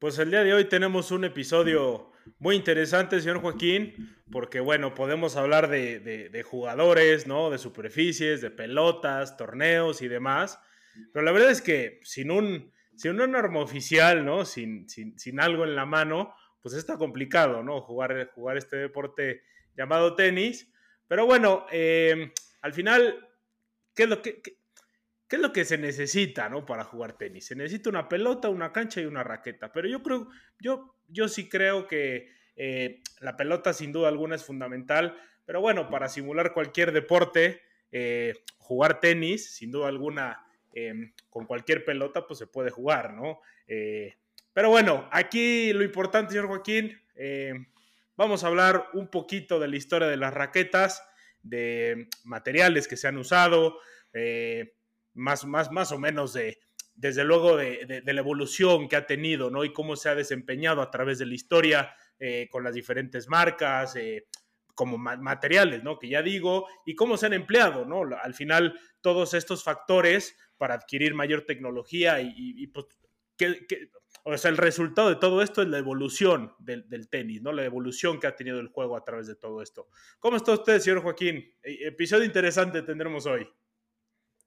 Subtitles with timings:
[0.00, 5.36] Pues el día de hoy tenemos un episodio muy interesante, señor Joaquín, porque bueno, podemos
[5.36, 7.50] hablar de, jugadores, ¿no?
[7.50, 10.58] De superficies, de pelotas, torneos y demás.
[11.12, 14.46] Pero la verdad es que sin un, sin una norma oficial, ¿no?
[14.46, 17.82] Sin, sin, algo en la mano, pues está complicado, ¿no?
[17.82, 19.42] Jugar, jugar este deporte
[19.76, 20.72] llamado tenis.
[21.08, 22.32] Pero bueno, eh,
[22.62, 23.28] al final,
[23.94, 24.59] ¿qué es lo que, ¿Qué
[25.36, 26.66] es lo que se necesita, ¿no?
[26.66, 27.46] Para jugar tenis.
[27.46, 29.72] Se necesita una pelota, una cancha y una raqueta.
[29.72, 34.44] Pero yo creo, yo, yo sí creo que eh, la pelota sin duda alguna es
[34.44, 35.16] fundamental.
[35.46, 37.62] Pero bueno, para simular cualquier deporte,
[37.92, 40.44] eh, jugar tenis, sin duda alguna,
[40.74, 43.40] em, con cualquier pelota, pues se puede jugar, ¿no?
[43.68, 44.16] Eh,
[44.52, 47.00] pero bueno, aquí lo importante, señor Joaquín,
[48.16, 51.06] vamos a hablar un poquito de la historia de las raquetas,
[51.44, 53.78] de materiales que se han usado
[55.14, 56.58] más, más, más o menos de,
[57.00, 59.64] desde luego, de, la evolución que ha tenido, ¿no?
[59.64, 63.96] Y cómo se ha desempeñado a través de la historia eh, con las diferentes marcas,
[63.96, 64.26] eh,
[64.74, 65.98] como materiales, ¿no?
[65.98, 68.02] Que ya digo, y cómo se han empleado, ¿no?
[68.22, 72.86] Al final, todos estos factores para adquirir mayor tecnología y, pues,
[73.36, 73.66] que,
[74.24, 77.52] o sea, el resultado de todo esto es la evolución del, del, tenis, ¿no?
[77.52, 79.88] La evolución que ha tenido el juego a través de todo esto.
[80.18, 81.50] ¿Cómo está usted, señor Joaquín?
[81.62, 83.48] E, episodio interesante tendremos hoy.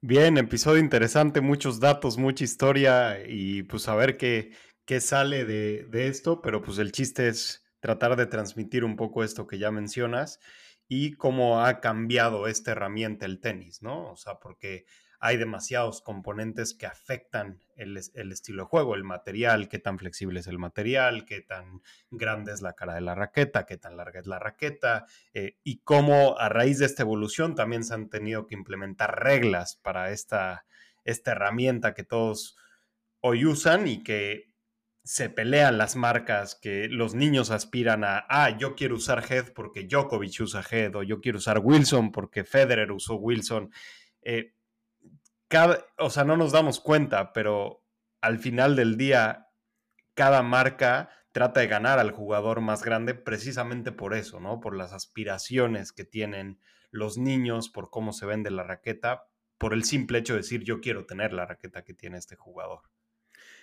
[0.06, 4.52] Bien, episodio interesante, muchos datos, mucha historia y pues a ver qué,
[4.84, 9.24] qué sale de, de, esto, pero pues el chiste es tratar de transmitir un poco
[9.24, 10.40] esto que ya mencionas
[10.88, 14.10] y cómo ha cambiado esta herramienta el tenis, ¿no?
[14.12, 14.84] O sea, porque
[15.24, 20.46] hay demasiados componentes que afectan el, estilo de juego, el material, qué tan flexible es
[20.48, 21.80] el material, qué tan
[22.10, 25.78] grande es la cara de la raqueta, qué tan larga es la raqueta, eh, y
[25.78, 30.66] cómo a raíz de esta evolución también se han tenido que implementar reglas para esta,
[31.04, 32.58] esta herramienta que todos
[33.20, 34.52] hoy usan y que
[35.04, 39.84] se pelean las marcas, que los niños aspiran a, ah, yo quiero usar Head porque
[39.84, 43.70] Djokovic usa Head, o yo quiero usar Wilson porque Federer usó Wilson.
[44.20, 44.53] Eh,
[45.98, 47.84] o sea, no nos damos cuenta, pero
[48.20, 49.48] al final del día,
[50.14, 54.60] cada marca trata de ganar al jugador más grande precisamente por eso, ¿no?
[54.60, 56.60] Por las aspiraciones que tienen
[56.90, 59.24] los niños, por cómo se vende la raqueta,
[59.58, 62.82] por el simple hecho de decir yo quiero tener la raqueta que tiene este jugador.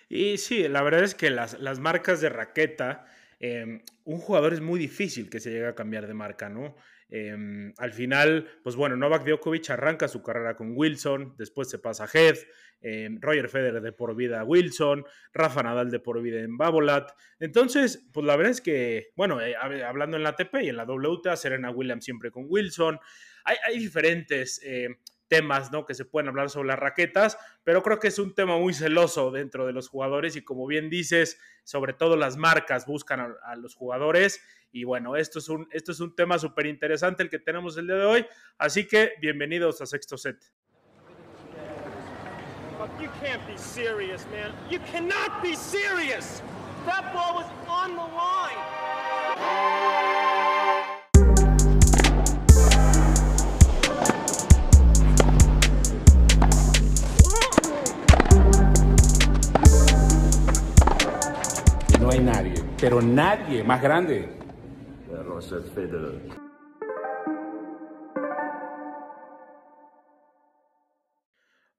[0.09, 3.05] Y sí, la verdad es que las, las marcas de raqueta,
[3.39, 6.75] em, un jugador es muy difícil que se llegue a cambiar de marca, ¿no?
[7.13, 12.05] Em, al final, pues bueno, Novak Djokovic arranca su carrera con Wilson, después se pasa
[12.05, 12.37] a Head,
[12.79, 17.11] em, Roger Federer de por vida a Wilson, Rafa Nadal de por vida en Babolat.
[17.39, 20.85] Entonces, pues la verdad es que, bueno, eh, hablando en la ATP y en la
[20.85, 22.97] WTA, Serena Williams siempre con Wilson.
[23.43, 24.87] Hay, diferentes eh,
[25.31, 25.85] temas ¿no?
[25.85, 29.31] que se pueden hablar sobre las raquetas, pero creo que es un tema muy celoso
[29.31, 33.73] dentro de los jugadores y como bien dices, sobre todo las marcas buscan a, los
[33.73, 34.43] jugadores
[34.73, 37.87] y bueno, esto es un, esto es un tema súper interesante el que tenemos el
[37.87, 38.25] día de hoy,
[38.57, 40.35] así que bienvenidos a Sexto Set.
[46.87, 49.80] That ball was on the line.
[62.09, 64.29] Hay nadie, pero nadie más grande.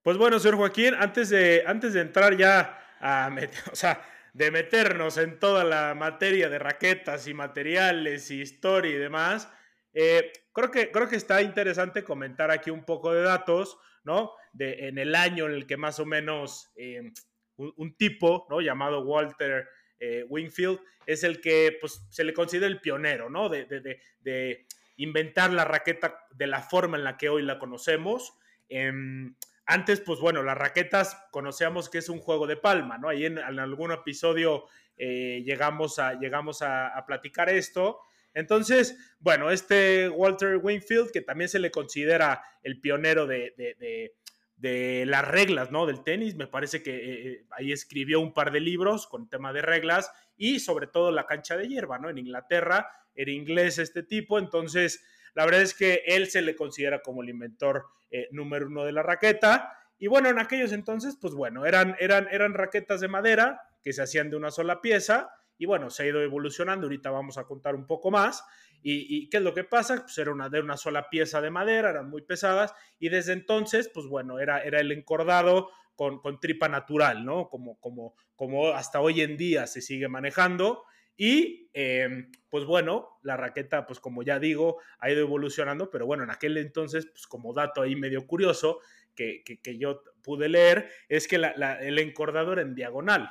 [0.03, 3.31] Pues bueno, señor Joaquín, antes de, antes de entrar ya a
[3.73, 4.03] o sea,
[4.33, 9.51] de meternos en toda la materia de raquetas y materiales y historia y demás,
[9.93, 14.33] eh, creo, que, creo que está interesante comentar aquí un poco de datos, ¿no?
[14.53, 17.13] De, en el año en el que más o menos eh,
[17.57, 18.61] un, un, tipo, ¿no?
[18.61, 19.69] Llamado Walter
[20.05, 23.49] eh, Wingfield, es el que pues, se le considera el pionero, ¿no?
[23.49, 28.35] De, inventar la raqueta de la forma en la que hoy la conocemos.
[28.69, 33.09] Em, antes, pues bueno, las raquetas conocíamos que es un juego de palma, ¿no?
[33.09, 34.65] Ahí en, algún episodio
[34.97, 38.01] eh, llegamos, a, llegamos a, platicar esto.
[38.35, 44.15] Entonces, bueno, este Walter Wingfield, que también se le considera el pionero de, de
[44.63, 45.87] las reglas, ¿no?
[45.87, 46.37] Del tenis.
[46.37, 50.13] Me parece que eh, eh, ahí escribió un par de libros con tema de reglas
[50.37, 52.09] y sobre todo la cancha de hierba, ¿no?
[52.11, 55.05] En Inglaterra era inglés este tipo, entonces
[55.35, 58.93] la verdad es que él se le considera como el inventor eh, número uno de
[58.93, 59.73] la raqueta.
[59.99, 64.03] Y bueno, en aquellos entonces, pues bueno, eran, eran, eran raquetas de madera que se
[64.03, 65.31] hacían de una sola pieza
[65.63, 68.45] y bueno, se ha ido evolucionando, ahorita vamos a contar un poco más.
[68.83, 70.03] ¿Y, qué es lo que pasa?
[70.03, 73.89] Pues era una de una sola pieza de madera, eran muy pesadas y desde entonces,
[73.95, 77.49] pues bueno, era, era el encordado con, tripa natural, ¿no?
[77.49, 80.83] Como, como, como hasta hoy en día se sigue manejando.
[81.17, 86.25] Y em, pues bueno, la raqueta, pues como ya digo, ha ido evolucionando, pero bueno,
[86.25, 88.81] en aquel entonces, pues como dato ahí medio curioso
[89.15, 93.31] que, que, yo pude leer, es que el encordador en diagonal,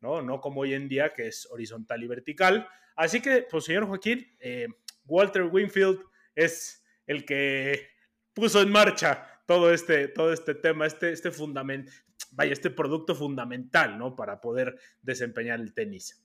[0.00, 0.22] ¿no?
[0.22, 2.68] No como hoy en día, que es horizontal y vertical.
[2.96, 4.68] Así que, pues señor Joaquín, eh,
[5.06, 6.00] Walter Winfield
[6.34, 7.88] es el que
[8.32, 11.90] puso en marcha todo este, todo este tema, este, este fundamento,
[12.32, 14.14] vaya, este producto fundamental, ¿no?
[14.14, 16.22] Para poder desempeñar el tenis.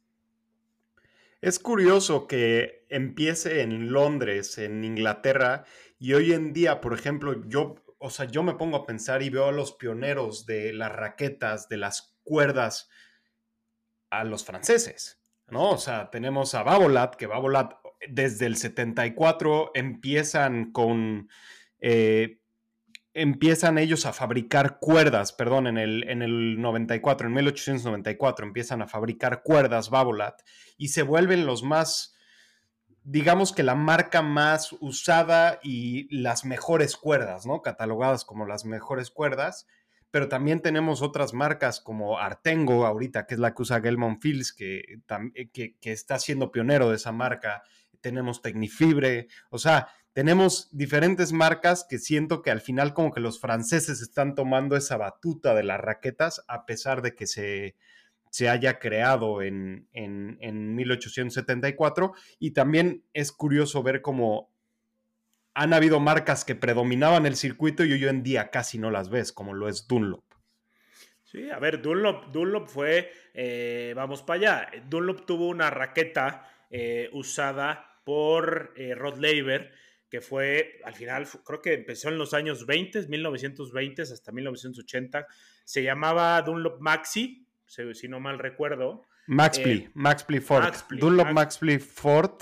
[1.42, 5.66] Es curioso que empiece en Londres, en Inglaterra,
[6.00, 9.30] y hoy en día, por ejemplo, yo, o sea, yo me pongo a pensar y
[9.30, 12.90] veo a los pioneros de las raquetas, de las cuerdas,
[14.20, 15.72] a los franceses, ¿no?
[15.72, 17.74] O sea, tenemos a Babolat, que Babolat
[18.08, 21.30] desde el 74 empiezan con...
[21.80, 22.40] Eh,
[23.14, 28.88] empiezan ellos a fabricar cuerdas, perdón, en el, en el 94, en 1894 empiezan a
[28.88, 30.42] fabricar cuerdas Babolat
[30.78, 32.14] y se vuelven los más,
[33.04, 37.62] digamos que la marca más usada y las mejores cuerdas, ¿no?
[37.62, 39.66] Catalogadas como las mejores cuerdas
[40.16, 44.54] pero también tenemos otras marcas como Artengo ahorita, que es la que usa Gelmont Fields,
[44.54, 45.02] que,
[45.34, 47.64] eh, que, que, está siendo pionero de esa marca.
[48.00, 53.42] Tenemos Tecnifibre, o sea, tenemos diferentes marcas que siento que al final como que los
[53.42, 57.76] franceses están tomando esa batuta de las raquetas, a pesar de que se,
[58.30, 62.14] se haya creado en, en, en 1874.
[62.40, 64.55] Y también es curioso ver cómo
[65.56, 69.32] han habido marcas que predominaban el circuito y hoy en día casi no las ves,
[69.32, 70.24] como lo es Dunlop.
[71.24, 77.10] Sí, a ver, Dunlop, Dunlop fue, eh, vamos para allá, Dunlop tuvo una raqueta eh,
[77.14, 79.72] usada por eh, Rod Laver,
[80.10, 85.26] que fue, al final, creo que empezó en los años 20, 1920 hasta 1980,
[85.64, 89.04] se llamaba Dunlop Maxi, si, no mal recuerdo.
[89.28, 90.74] Maxpli, Maxpli Ford.
[90.92, 92.42] Dunlop Maxpli Ford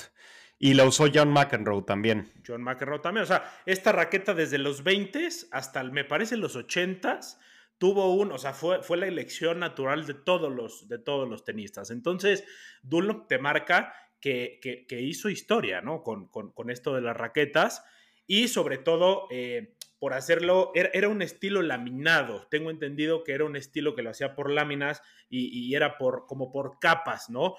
[0.63, 2.31] y la usó John McEnroe también.
[2.47, 3.25] John McEnroe también.
[3.25, 7.19] O sea, esta raqueta desde los 20 hasta, me parece, los 80
[7.77, 11.43] tuvo un, o sea, fue, fue la elección natural de todos los, de todos los
[11.43, 11.91] tenistas.
[11.91, 12.45] Entonces,
[12.81, 16.01] Dunlop te marca que, que, hizo historia, ¿no?
[16.01, 17.83] Con, con, esto de las raquetas
[18.25, 22.47] y sobre todo eh, por hacerlo, era, un estilo laminado.
[22.49, 26.25] Tengo entendido que era un estilo que lo hacía por láminas y, y era por,
[26.25, 27.55] como por capas, ¿no?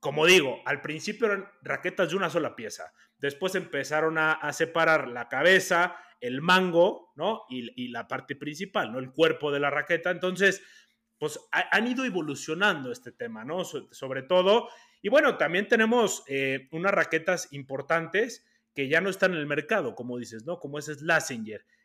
[0.00, 2.92] Como digo, al principio eran raquetas de una sola pieza.
[3.18, 7.42] Después empezaron a, separar la cabeza, el mango, ¿no?
[7.48, 9.00] Y, la parte principal, ¿no?
[9.00, 10.10] El cuerpo de la raqueta.
[10.10, 10.62] Entonces,
[11.18, 13.64] pues han ido evolucionando este tema, ¿no?
[13.64, 14.68] sobre todo.
[15.02, 19.96] Y bueno, también tenemos eh, unas raquetas importantes que ya no están en el mercado,
[19.96, 20.60] como dices, ¿no?
[20.60, 21.02] Como ese es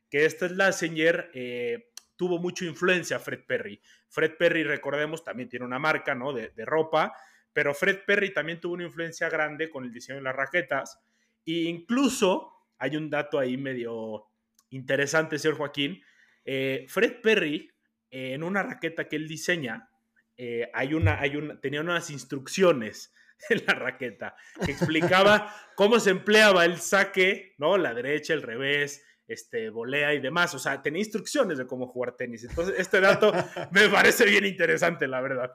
[0.07, 3.81] que este Lassinger eh, tuvo mucha influencia Fred Perry.
[4.07, 6.31] Fred Perry, recordemos, también tiene una marca, ¿no?
[6.31, 7.15] De ropa
[7.53, 10.99] pero Fred Perry también tuvo una influencia grande con el diseño de las raquetas.
[11.45, 14.25] E incluso hay un dato ahí medio
[14.69, 16.01] interesante, señor Joaquín.
[16.43, 17.71] Eh, Fred Perry,
[18.09, 19.89] eh, en una raqueta que él diseña,
[20.35, 23.13] eh, hay una, hay una, tenía unas instrucciones
[23.49, 24.35] en la raqueta
[24.65, 27.77] que explicaba cómo se empleaba el saque, ¿no?
[27.77, 30.53] La derecha, el revés, este, volea y demás.
[30.55, 32.43] O sea, tenía instrucciones de cómo jugar tenis.
[32.43, 33.31] Entonces, este dato
[33.71, 35.53] me parece bien interesante, la verdad.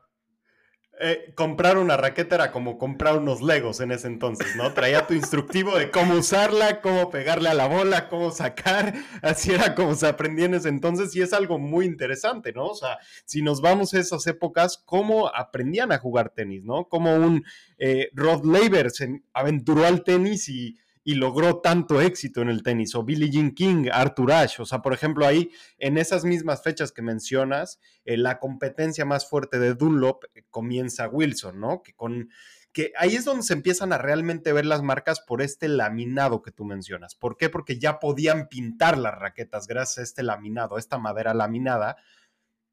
[1.00, 4.74] Eh, comprar una raqueta era como comprar unos legos en ese entonces, ¿no?
[4.74, 9.76] Traía tu instructivo de cómo usarla, cómo pegarle a la bola, cómo sacar, así era
[9.76, 12.66] como se aprendía en ese entonces y es algo muy interesante, ¿no?
[12.66, 16.88] O sea, si nos vamos a esas épocas, cómo aprendían a jugar tenis, ¿no?
[16.88, 17.44] Como un
[17.78, 20.78] eh, Rod Laver se aventuró al tenis y
[21.08, 24.82] y logró tanto éxito en el tenis, o Billie Jean King, Arthur Ashe, o sea,
[24.82, 29.72] por ejemplo, ahí en esas mismas fechas que mencionas, eh, la competencia más fuerte de
[29.72, 31.82] Dunlop eh, comienza Wilson, ¿no?
[31.82, 32.28] Que con
[32.74, 36.52] que ahí es donde se empiezan a realmente ver las marcas por este laminado que
[36.52, 37.14] tú mencionas.
[37.14, 37.48] ¿Por qué?
[37.48, 41.96] Porque ya podían pintar las raquetas gracias a este laminado, esta madera laminada.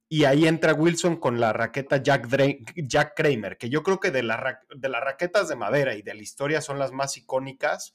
[0.09, 2.27] Y ahí entra Wilson con la raqueta Jack,
[2.75, 4.23] Jack Kramer, que yo creo que de,
[4.75, 7.93] de las raquetas de madera y de la historia son las más icónicas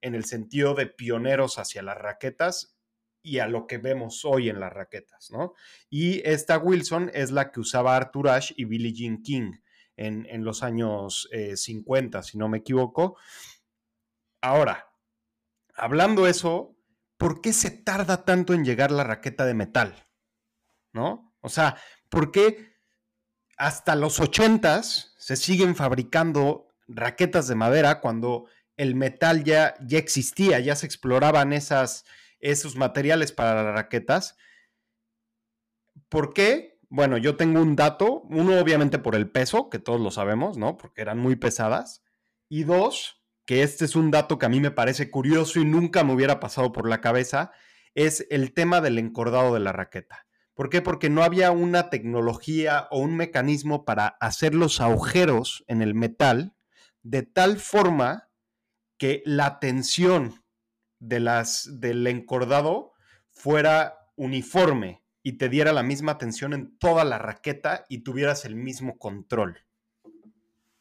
[0.00, 2.76] en el sentido de pioneros hacia las raquetas
[3.22, 5.54] y a lo que vemos hoy en las raquetas, ¿no?
[5.90, 9.52] Y esta Wilson es la que usaba Arthur Ashe y Billie Jean King
[9.96, 13.16] en, los años 50, eh, si no me equivoco.
[14.40, 14.92] Ahora,
[15.74, 16.76] hablando eso,
[17.16, 20.06] ¿por qué se tarda tanto en llegar la raqueta de metal?
[20.92, 21.34] ¿No?
[21.40, 21.76] O sea,
[22.08, 22.76] ¿por qué
[23.56, 30.60] hasta los 80 se siguen fabricando raquetas de madera cuando el metal ya, ya existía,
[30.60, 32.04] ya se exploraban esas,
[32.40, 34.36] esos materiales para las raquetas.
[36.08, 36.78] ¿Por qué?
[36.88, 40.76] Bueno, yo tengo un dato, uno obviamente por el peso, que todos lo sabemos, ¿no?
[40.76, 42.04] Porque eran muy pesadas.
[42.48, 46.04] Y dos, que este es un dato que a mí me parece curioso y nunca
[46.04, 47.52] me hubiera pasado por la cabeza,
[47.94, 50.26] es el tema del encordado de la raqueta.
[50.54, 50.80] ¿Por qué?
[50.80, 56.54] Porque no había una tecnología o un mecanismo para hacer los agujeros en el metal
[57.02, 58.30] de tal forma
[58.98, 60.42] que la tensión
[60.98, 62.94] de las, del encordado
[63.32, 68.54] fuera uniforme y te diera la misma tensión en toda la raqueta y tuvieras el
[68.54, 69.58] mismo control.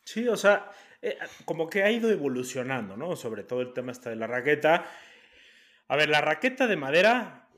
[0.04, 0.70] Sí, o sea,
[1.02, 3.16] eh, como que ha ido evolucionando, ¿no?
[3.16, 4.86] Sobre todo el tema este de la raqueta.
[5.88, 7.50] A ver, la raqueta de madera,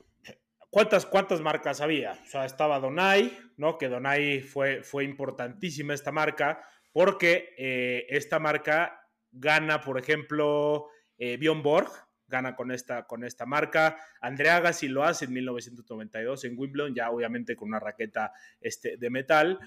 [0.70, 2.12] ¿cuántas, cuántas marcas había?
[2.12, 3.78] O sea, estaba Donai, ¿no?
[3.78, 6.62] Que Donai fue, fue importantísima esta marca
[6.92, 8.97] porque eh, esta marca
[9.32, 11.90] gana, por ejemplo, eh, Bjorn Borg,
[12.28, 13.98] gana con esta, con esta marca.
[14.20, 19.10] Andrea Agassi lo hace en 1992 en Wimbledon, ya obviamente con una raqueta este, de
[19.10, 19.58] metal,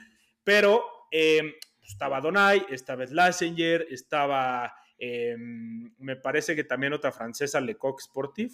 [0.43, 7.99] pero eh, estaba Donai, estaba Slazenger, estaba, eh, me parece que también otra francesa, Lecoq
[8.01, 8.53] Sportif.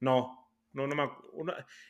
[0.00, 1.08] No, no, no me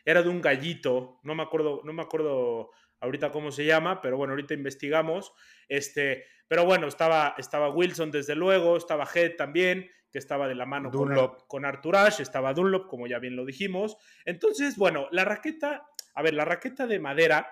[0.04, 2.70] era de un gallito, no me acuerdo, no me acuerdo
[3.02, 5.32] ahorita cómo se llama, pero bueno, ahorita investigamos.
[5.68, 10.66] Este, pero bueno, estaba, estaba Wilson desde luego, estaba Head también, que estaba de la
[10.66, 11.14] mano con,
[11.48, 13.96] con Arthur Ashe, estaba Dunlop, como ya bien lo dijimos.
[14.24, 17.50] Entonces, bueno, la raqueta, a ver, la raqueta de madera,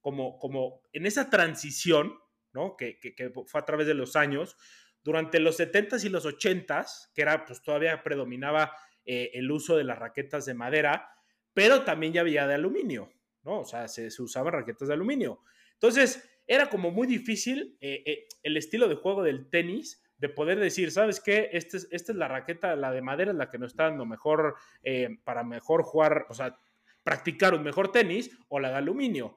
[0.00, 2.18] como, como en esa transición,
[2.52, 2.76] ¿no?
[2.76, 4.56] Que, que, fue a través de los años,
[5.02, 9.84] durante los 70s y los 80s, que era, pues todavía predominaba eh, el uso de
[9.84, 11.10] las raquetas de madera,
[11.52, 13.12] pero también ya había de aluminio,
[13.44, 13.60] ¿no?
[13.60, 15.40] O sea, se, se usaban raquetas de aluminio.
[15.74, 20.58] Entonces, era como muy difícil eh, eh, el estilo de juego del tenis de poder
[20.58, 21.50] decir, ¿sabes qué?
[21.52, 24.56] Este esta es la raqueta, la de madera es la que nos está dando mejor
[24.82, 26.58] eh, para mejor jugar, o sea,
[27.02, 29.36] practicar un mejor tenis o la de aluminio.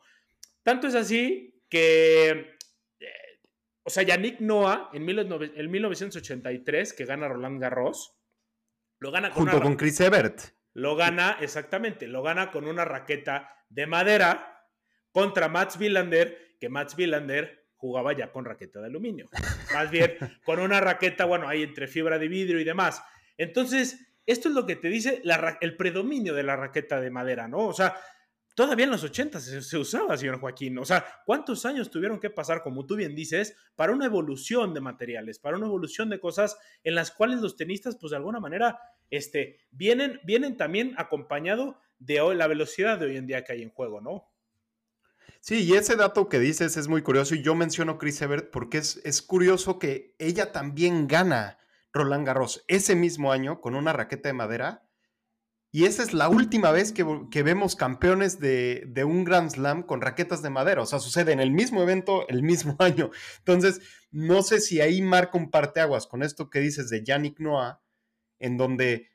[0.64, 2.58] Tanto es así que,
[3.84, 8.18] o sea, Yannick Noah en, 1983, que gana Roland Garros,
[9.00, 10.57] lo gana con junto con Chris Evert.
[10.78, 14.64] Lo gana, exactamente, lo gana con una raqueta de madera
[15.12, 19.26] contra Mats Wilander que Mats Wilander jugaba ya con raqueta de aluminio.
[19.74, 23.02] Más bien con una raqueta, bueno, ahí entre fibra de vidrio y demás.
[23.38, 25.24] Entonces, esto es lo que te dice
[25.62, 27.66] el predominio de la raqueta de madera, ¿no?
[27.66, 27.96] O sea,
[28.54, 30.78] todavía en los 80 se, usaba, señor Joaquín.
[30.78, 34.82] O sea, ¿cuántos años tuvieron que pasar, como tú bien dices, para una evolución de
[34.82, 38.80] materiales, para una evolución de cosas en las cuales los tenistas, pues de alguna manera,
[39.10, 43.70] este, vienen, vienen también acompañado de la velocidad de hoy en día que hay en
[43.70, 44.26] juego, ¿no?
[45.40, 48.80] Sí, y ese dato que dices es muy curioso y yo menciono Chris Evert porque
[48.80, 51.60] es, es curioso que ella también gana
[51.94, 54.88] Roland Garros ese mismo año con una raqueta de madera
[55.72, 60.02] y esa es la última vez que, vemos campeones de, de, un Grand Slam con
[60.02, 60.82] raquetas de madera.
[60.82, 63.12] O sea, sucede en el mismo evento, el mismo año.
[63.40, 67.82] Entonces, no sé si ahí marca un parteaguas con esto que dices de Yannick Noah,
[68.40, 69.10] en donde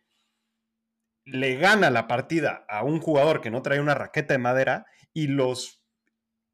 [1.25, 5.29] le gana la partida a un jugador que no trae una raqueta de madera y
[5.29, 5.83] los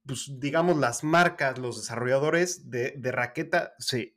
[0.08, 4.14] pues, digamos, las marcas, los desarrolladores de, raqueta se,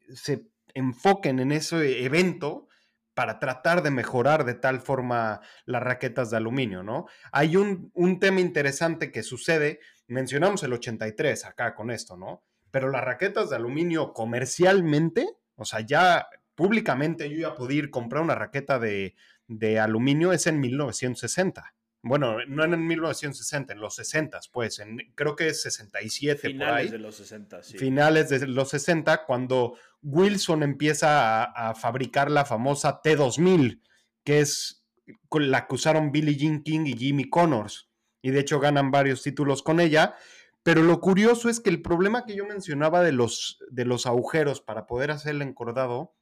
[0.73, 2.69] enfoquen en ese evento
[3.13, 7.07] para tratar de mejorar de tal forma las raquetas de aluminio, ¿no?
[7.33, 12.41] Hay un, un, tema interesante que sucede, mencionamos el 83 acá con esto, ¿no?
[12.71, 16.29] Pero las raquetas de aluminio comercialmente, o sea, ya
[16.61, 19.15] públicamente yo ya podía ir comprar una raqueta de,
[19.47, 25.35] de aluminio, es en 1960 bueno, no en 1960, en los 60, pues, en, creo
[25.35, 26.87] que es 67 Finales por ahí.
[26.89, 27.77] de los 60, sí.
[27.77, 33.81] Finales de los 60, cuando Wilson empieza a, fabricar la famosa T2000,
[34.23, 34.83] que es
[35.31, 37.89] la que usaron Billie Jean King y Jimmy Connors,
[38.23, 40.15] y de hecho ganan varios títulos con ella.
[40.63, 44.61] Pero lo curioso es que el problema que yo mencionaba de los, de los agujeros
[44.61, 46.13] para poder hacer el encordado,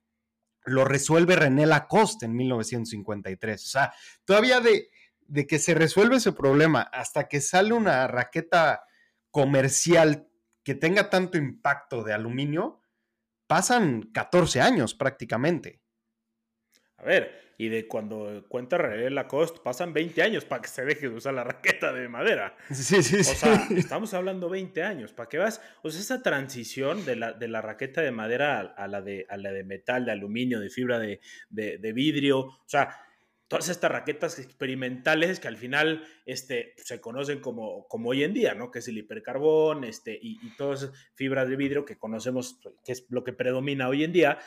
[0.69, 3.65] lo resuelve René Lacoste en 1953.
[3.65, 3.93] O sea,
[4.25, 4.89] todavía de,
[5.21, 8.83] de que se resuelve ese problema hasta que sale una raqueta
[9.31, 10.27] comercial
[10.63, 12.81] que tenga tanto impacto de aluminio,
[13.47, 15.81] pasan 14 años prácticamente.
[16.97, 21.09] A ver, y de cuando cuenta René Lacoste, pasan 20 años para que se deje
[21.09, 22.55] de usar la raqueta de madera.
[22.71, 23.31] Sí, sí, sí.
[23.33, 27.33] O sea, estamos hablando 20 años, para que vas, o sea, esa transición de la,
[27.33, 30.69] de la raqueta de madera a, la de, a la de metal, de aluminio, de
[30.69, 32.97] fibra de, de vidrio, o sea,
[33.49, 38.53] todas estas raquetas experimentales que al final este, se conocen como, como hoy en día,
[38.53, 38.71] ¿no?
[38.71, 42.93] Que es el hipercarbón este, y, y todas esas fibras de vidrio que conocemos, que
[42.93, 44.39] es lo que predomina hoy en día.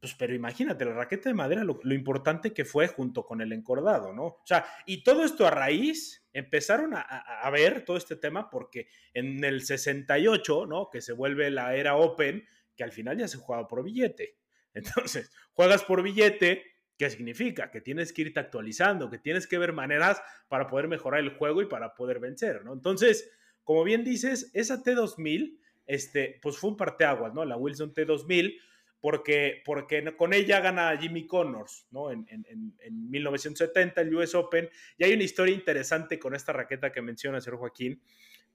[0.00, 4.12] Pues, pero imagínate, la raqueta de madera, lo, importante que fue junto con el encordado,
[4.12, 4.24] ¿no?
[4.24, 9.42] O sea, y todo esto a raíz, empezaron a, ver todo este tema porque en
[9.42, 10.88] el 68, ¿no?
[10.88, 14.36] Que se vuelve la era Open, que al final ya se jugaba por billete.
[14.74, 16.62] Entonces, juegas por billete,
[16.96, 17.72] ¿qué significa?
[17.72, 21.60] Que tienes que irte actualizando, que tienes que ver maneras para poder mejorar el juego
[21.60, 22.72] y para poder vencer, ¿no?
[22.72, 23.32] Entonces,
[23.64, 27.44] como bien dices, esa T2000, este, pues fue un parteaguas, ¿no?
[27.44, 28.60] La Wilson T2000
[29.00, 32.10] porque, porque con ella gana Jimmy Connors, ¿no?
[32.10, 34.68] En, en, en, 1970, el US Open.
[34.96, 38.02] Y hay una historia interesante con esta raqueta que menciona señor Joaquín,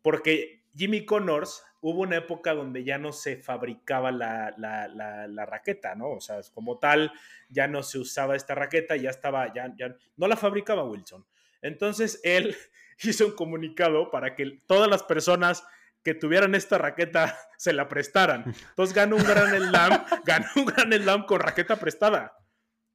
[0.01, 5.95] porque Jimmy Connors hubo una época donde ya no se fabricaba la, la, la, raqueta,
[5.95, 6.11] ¿no?
[6.11, 7.11] O sea, como tal,
[7.49, 11.25] ya no se usaba esta raqueta, ya estaba, ya, ya no la fabricaba Wilson.
[11.61, 12.55] Entonces él
[13.03, 15.63] hizo un comunicado para que todas las personas
[16.03, 18.43] que tuvieran esta raqueta se la prestaran.
[18.69, 22.33] Entonces ganó un gran slam, ganó un gran slam con raqueta prestada.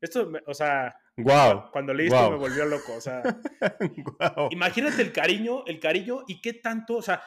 [0.01, 2.95] Esto, o sea, wow, cuando leí esto me volvió loco.
[2.95, 3.23] O sea,
[4.51, 7.21] imagínate el cariño, el cariño y qué tanto, o sea,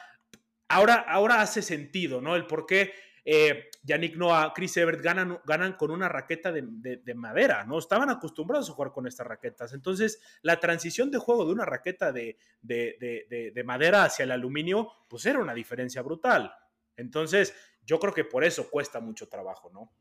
[0.68, 2.34] ahora, ahora hace sentido, ¿no?
[2.34, 7.64] El por qué eh, Yannick Noah, Chris Evert ganan, ganan con una raqueta de, madera,
[7.64, 7.78] ¿no?
[7.78, 9.72] Estaban acostumbrados a jugar con estas raquetas.
[9.72, 15.26] Entonces, la transición de juego de una raqueta de, de madera hacia el aluminio, pues
[15.26, 16.54] era una diferencia brutal.
[16.96, 19.92] Entonces, yo creo que por eso cuesta mucho trabajo, ¿no?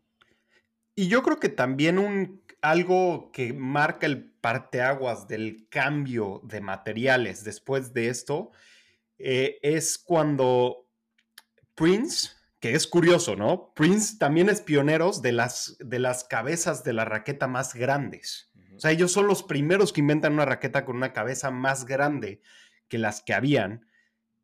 [0.95, 7.43] Y yo creo que también un, algo que marca el parteaguas del cambio de materiales
[7.43, 8.51] después de esto
[9.17, 10.87] eh, es cuando
[11.75, 13.73] Prince que es curioso, ¿no?
[13.73, 18.51] Prince también es pioneros de las, de las cabezas de la raqueta más grandes.
[18.75, 22.41] O sea, ellos son los primeros que inventan una raqueta con una cabeza más grande
[22.87, 23.87] que las que habían.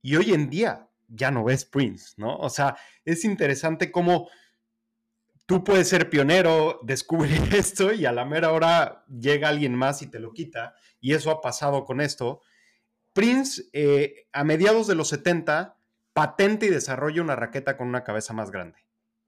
[0.02, 2.38] Y hoy en día ya no ves Prince, ¿no?
[2.38, 4.30] O sea, es interesante cómo
[5.46, 10.08] tú puedes ser pionero, descubrir esto y a la mera hora llega alguien más y
[10.08, 10.74] te lo quita.
[11.00, 12.42] Y eso ha pasado con esto.
[13.14, 15.77] Prince, eh, a mediados de los 70,
[16.18, 18.80] patente y desarrolla una raqueta con una cabeza más grande.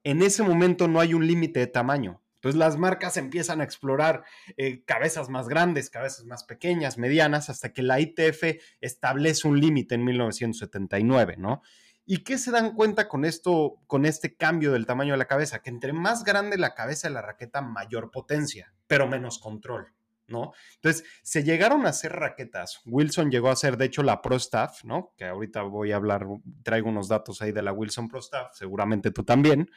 [0.02, 2.20] En ese momento no hay un límite de tamaño.
[2.34, 4.24] Entonces las marcas empiezan a explorar
[4.56, 9.94] eh, cabezas más grandes, cabezas más pequeñas, medianas, hasta que la ITF establece un límite
[9.94, 11.62] en 1979, ¿no?
[12.06, 15.62] ¿Y qué se dan cuenta con esto, con este cambio del tamaño de la cabeza?
[15.62, 19.94] Que entre más grande la cabeza de la raqueta, mayor potencia, pero menos control.
[20.30, 20.52] ¿No?
[20.76, 22.80] Entonces, se llegaron a hacer raquetas.
[22.86, 25.12] Wilson llegó a ser, de hecho, la Pro Staff, ¿no?
[25.16, 26.26] Que ahorita voy a hablar,
[26.62, 29.70] traigo unos datos ahí de la Wilson Pro Staff, seguramente tú también.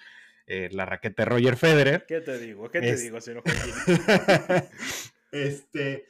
[0.45, 2.05] Eh, la raqueta de Roger Federer.
[2.05, 2.69] ¿Qué te digo?
[2.69, 3.43] ¿Qué te digo, señor
[5.31, 6.05] este,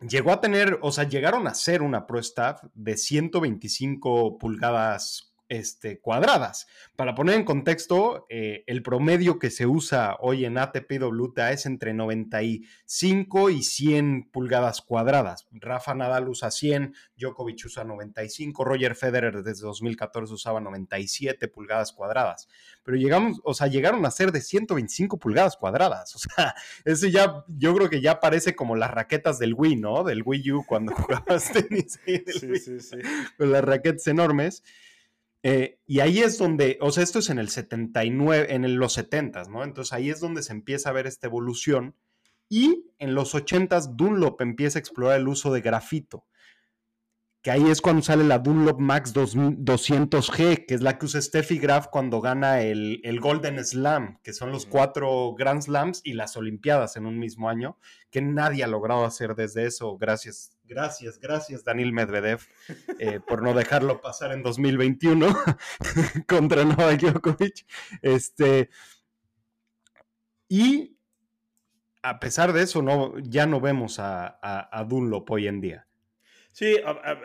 [0.00, 5.98] llegó a tener, o sea, llegaron a ser una Pro Staff de 125 pulgadas este,
[5.98, 6.68] cuadradas.
[6.94, 11.66] Para poner en contexto, eh, el promedio que se usa hoy en ATP WTA es
[11.66, 15.48] entre 95 y 100 pulgadas cuadradas.
[15.50, 22.48] Rafa Nadal usa 100, Djokovic usa 95, Roger Federer desde 2014 usaba 97 pulgadas cuadradas.
[22.84, 26.14] Pero llegamos, o sea, llegaron a ser de 125 pulgadas cuadradas.
[26.20, 30.04] O sea, eso ya, yo creo que ya parece como las raquetas del Wii, ¿no?
[30.04, 31.98] Del Wii U cuando jugabas tenis.
[32.04, 32.96] sí, sí, sí.
[33.38, 34.62] Con las raquetas enormes.
[35.42, 39.44] Eh, y ahí es donde, o sea, esto es en el 79, en los 70,
[39.44, 39.64] ¿no?
[39.64, 41.96] Entonces ahí es donde se empieza a ver esta evolución.
[42.48, 46.26] Y en los 80s, Dunlop empieza a explorar el uso de grafito
[47.42, 51.58] que ahí es cuando sale la Dunlop Max 200G, que es la que usa Steffi
[51.58, 56.96] Graf cuando gana el, Golden Slam, que son los cuatro Grand Slams y las Olimpiadas
[56.96, 57.78] en un mismo año,
[58.10, 59.96] que nadie ha logrado hacer desde eso.
[59.96, 62.40] Gracias, gracias, gracias Daniel Medvedev
[62.98, 65.36] eh, por no dejarlo pasar en 2021
[66.26, 67.66] contra Novak Djokovic.
[68.00, 68.70] Este,
[70.48, 70.96] y
[72.02, 75.86] a pesar de eso, no, ya no vemos a, a Dunlop hoy en día.
[76.52, 76.76] Sí,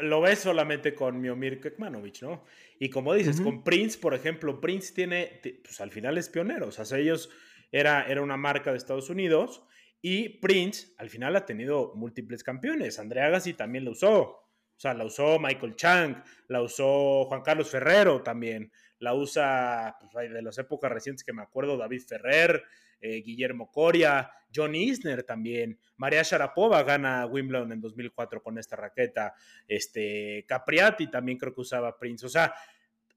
[0.01, 2.43] lo ves solamente con Miomir Kekmanovic, ¿no?
[2.79, 6.71] Y como dices, con Prince, por ejemplo, Prince tiene, pues al final es pionero, o
[6.71, 7.29] sea, ellos
[7.71, 9.63] era, era una marca de Estados Unidos
[10.07, 12.99] y Prince al final ha tenido múltiples campeones.
[12.99, 17.71] Andrea Agassi también la usó, o sea, la usó Michael Chang, la usó Juan Carlos
[17.71, 22.63] Ferrero también, la usa pues, de las épocas recientes que me acuerdo, David Ferrer,
[23.01, 29.33] eh, Guillermo Coria, John Isner también, María Sharapova gana Wimbledon en 2004 con esta raqueta,
[29.67, 32.53] este, Capriati también creo que usaba Prince, o sea,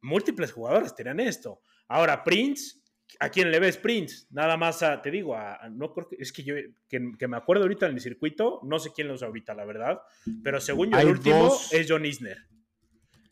[0.00, 1.60] múltiples jugadores tenían esto.
[1.86, 2.78] Ahora, Prince,
[3.20, 4.26] ¿a quién le ves Prince?
[4.30, 5.36] Nada más, te digo,
[5.70, 6.54] no creo que, es que yo,
[6.88, 10.00] que, me acuerdo ahorita en el circuito, no sé quién lo usa ahorita, la verdad,
[10.42, 12.38] pero según yo, el último es John Isner.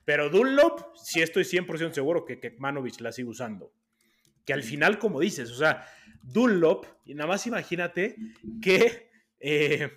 [0.04, 3.72] Pero Dunlop, sí estoy 100% seguro que Kekmanovic la sigue usando.
[4.44, 5.84] Que al final, como dices, o sea,
[6.22, 8.16] Dunlop, y nada más imagínate
[8.62, 9.10] que
[9.40, 9.90] eh,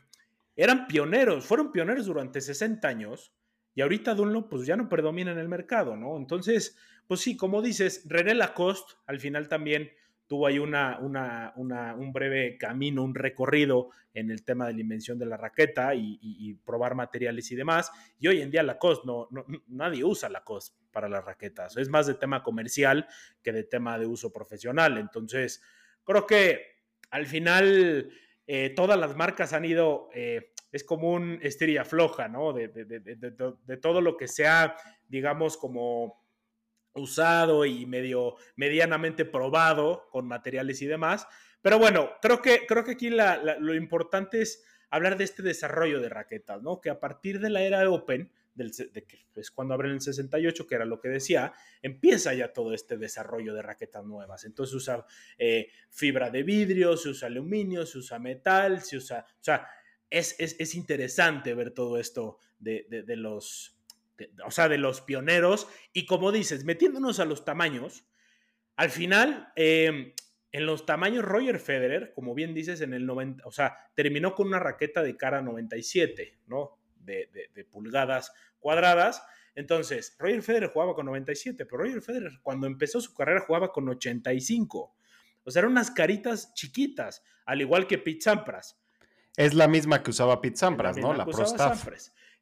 [0.55, 3.33] eran pioneros, fueron pioneros durante 60 años
[3.75, 6.17] y ahorita Dunlop pues ya no predomina en el mercado, ¿no?
[6.17, 6.75] Entonces,
[7.09, 9.91] pues sí, como dices, René Lacoste al final también
[10.27, 15.25] tuvo ahí una, un breve camino, un recorrido en el tema de la invención de
[15.25, 17.91] la raqueta y, probar materiales y demás.
[18.19, 21.77] Y hoy en día Lacoste, no, no, nadie usa Lacoste para las raquetas.
[21.77, 23.07] Es más de tema comercial
[23.41, 24.99] que de tema de uso profesional.
[24.99, 25.63] Entonces,
[26.03, 26.61] creo que
[27.09, 28.11] al final
[28.45, 32.53] eh, todas las marcas han ido, eh, es como un estiria floja, ¿no?
[32.53, 34.75] De, de todo lo que sea,
[35.07, 36.18] digamos, como
[36.99, 41.27] usado y medio medianamente probado con materiales y demás.
[41.61, 46.09] Pero bueno, creo que, creo que aquí lo importante es hablar de este desarrollo de
[46.09, 46.81] raquetas, ¿no?
[46.81, 50.75] Que a partir de la era de Open, que es cuando abren el 68, que
[50.75, 54.43] era lo que decía, empieza ya todo este desarrollo de raquetas nuevas.
[54.45, 55.05] Entonces se usa
[55.37, 59.67] eh, fibra de vidrio, se usa aluminio, se usa metal, se usa, o sea,
[60.09, 63.78] es, es, interesante ver todo esto de, de los
[64.45, 65.67] o sea, de los pioneros.
[65.93, 68.05] Y como dices, metiéndonos a los tamaños,
[68.75, 70.13] al final, em,
[70.51, 74.47] en los tamaños, Roger Federer, como bien dices, en el 90, o sea, terminó con
[74.47, 76.79] una raqueta de cara 97, ¿no?
[76.95, 77.29] De,
[77.71, 79.23] pulgadas cuadradas.
[79.55, 83.89] Entonces, Roger Federer jugaba con 97, pero Roger Federer cuando empezó su carrera jugaba con
[83.89, 84.95] 85.
[85.43, 88.79] O sea, eran unas caritas chiquitas, al igual que Pete Sampras.
[89.35, 91.13] Es la misma que usaba Pete Sampras, ¿no?
[91.13, 91.45] La Pro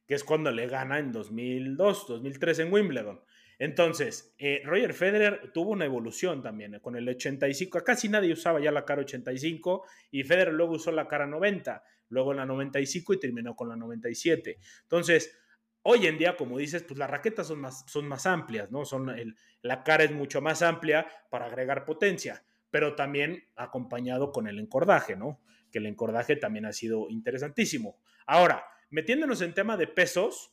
[0.08, 3.20] que es cuando le gana en 2002, 2003 en Wimbledon.
[3.58, 7.84] Entonces, eh, Roger Federer tuvo una evolución también eh, con el 85.
[7.84, 12.32] Casi nadie usaba ya la cara 85 y Federer luego usó la cara 90, luego
[12.32, 14.58] la 95 y terminó con la 97.
[14.84, 15.36] Entonces,
[15.82, 18.86] hoy en día, como dices, pues las raquetas son más, son más amplias, ¿no?
[18.86, 19.14] Son
[19.60, 25.16] la cara es mucho más amplia para agregar potencia, pero también acompañado con el encordaje,
[25.16, 25.42] ¿no?
[25.70, 27.98] Que el encordaje también ha sido interesantísimo.
[28.24, 30.52] Ahora, Metiéndonos en tema de pesos,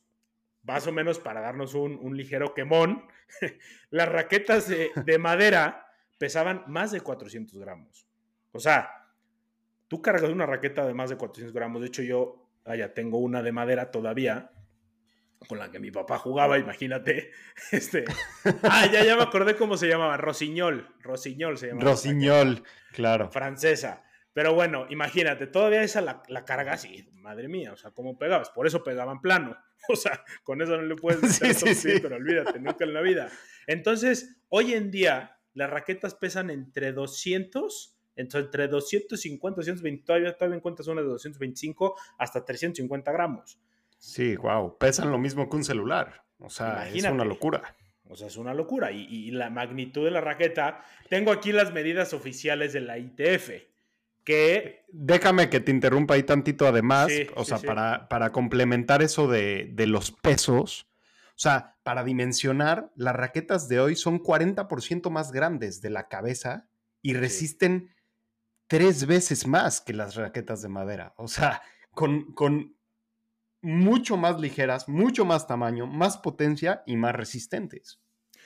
[0.64, 3.08] más o menos para darnos un, ligero quemón,
[3.90, 8.08] las raquetas de, madera pesaban más de 400 gramos.
[8.52, 9.10] O sea,
[9.88, 11.82] tú cargas una raqueta de más de 400 gramos.
[11.82, 14.52] De hecho, yo ya tengo una de madera todavía,
[15.48, 17.32] con la que mi papá jugaba, imagínate.
[17.72, 18.06] Este,
[18.64, 20.96] ah, ya, ya me acordé cómo se llamaba, Rosiñol.
[21.02, 21.92] Rosiñol se llamaba.
[21.92, 23.30] Rosiñol, claro.
[23.30, 24.05] Francesa.
[24.36, 28.50] Pero bueno, imagínate, todavía esa la, la carga así, madre mía, o sea, ¿cómo pegabas?
[28.50, 29.58] Por eso pegaban plano.
[29.88, 33.30] O sea, con eso no le puedes sí, sí, pero olvídate, nunca en la vida.
[33.68, 40.88] Entonces, hoy en día, las raquetas pesan entre 200, entre 250, 220, todavía, todavía encuentras
[40.88, 43.60] una de 225 hasta 350 gramos.
[44.00, 46.24] Sí, wow, pesan lo mismo que un celular.
[46.40, 47.76] O sea, es una locura.
[48.10, 48.92] O sea, es una locura.
[48.92, 53.75] Y, y, la magnitud de la raqueta, tengo aquí las medidas oficiales de la ITF
[54.26, 54.84] que...
[54.98, 60.12] Déjame que te interrumpa ahí tantito además, o sea, Para, para, complementar eso de, los
[60.12, 60.88] pesos,
[61.30, 66.70] o sea, para dimensionar, las raquetas de hoy son 40% más grandes de la cabeza
[67.02, 67.94] y resisten
[68.68, 71.14] tres veces más que las raquetas de madera.
[71.18, 71.62] O sea,
[71.92, 72.78] con, con
[73.62, 78.00] mucho más ligeras, mucho más tamaño, más potencia y más resistentes.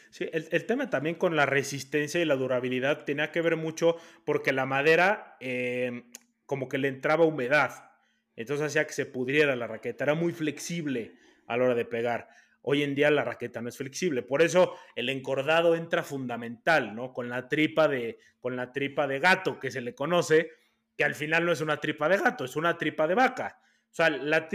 [0.09, 4.51] Sí, el, tema también con la resistencia y la durabilidad tenía que ver mucho porque
[4.51, 6.03] la madera em,
[6.47, 7.91] como que le entraba humedad,
[8.35, 12.27] entonces hacía que se pudriera la raqueta, era muy flexible a la hora de pegar.
[12.61, 17.13] Hoy en día la raqueta no es flexible, por eso el encordado entra fundamental, ¿no?
[17.13, 20.49] Con la tripa de, con la tripa de gato que se le conoce,
[20.97, 23.59] que al final no es una tripa de gato, es una tripa de vaca.
[23.91, 24.47] O sea, la,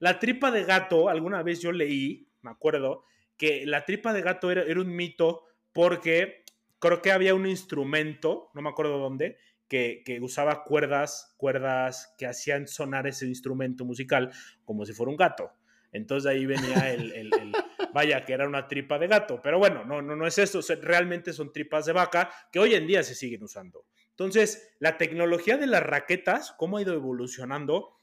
[0.00, 3.04] la tripa de gato, alguna vez yo leí, me acuerdo,
[3.38, 6.44] que la tripa de gato era, un mito porque
[6.78, 12.66] creo que había un instrumento, no me acuerdo dónde, que, usaba cuerdas, cuerdas que hacían
[12.66, 14.30] sonar ese instrumento musical
[14.64, 15.52] como si fuera un gato.
[15.92, 17.30] Entonces ahí venía el,
[17.94, 19.40] vaya, que era una tripa de gato.
[19.42, 22.86] Pero bueno, no, no, no es eso, realmente son tripas de vaca que hoy en
[22.86, 23.86] día se siguen usando.
[24.10, 27.96] Entonces, la tecnología de las raquetas, cómo ha ido evolucionando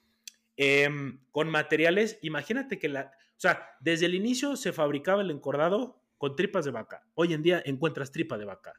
[0.55, 6.01] em, con materiales, imagínate que la, o sea, desde el inicio se fabricaba el encordado
[6.17, 7.03] con tripas de vaca.
[7.15, 8.73] Hoy en día encuentras tripa de vaca.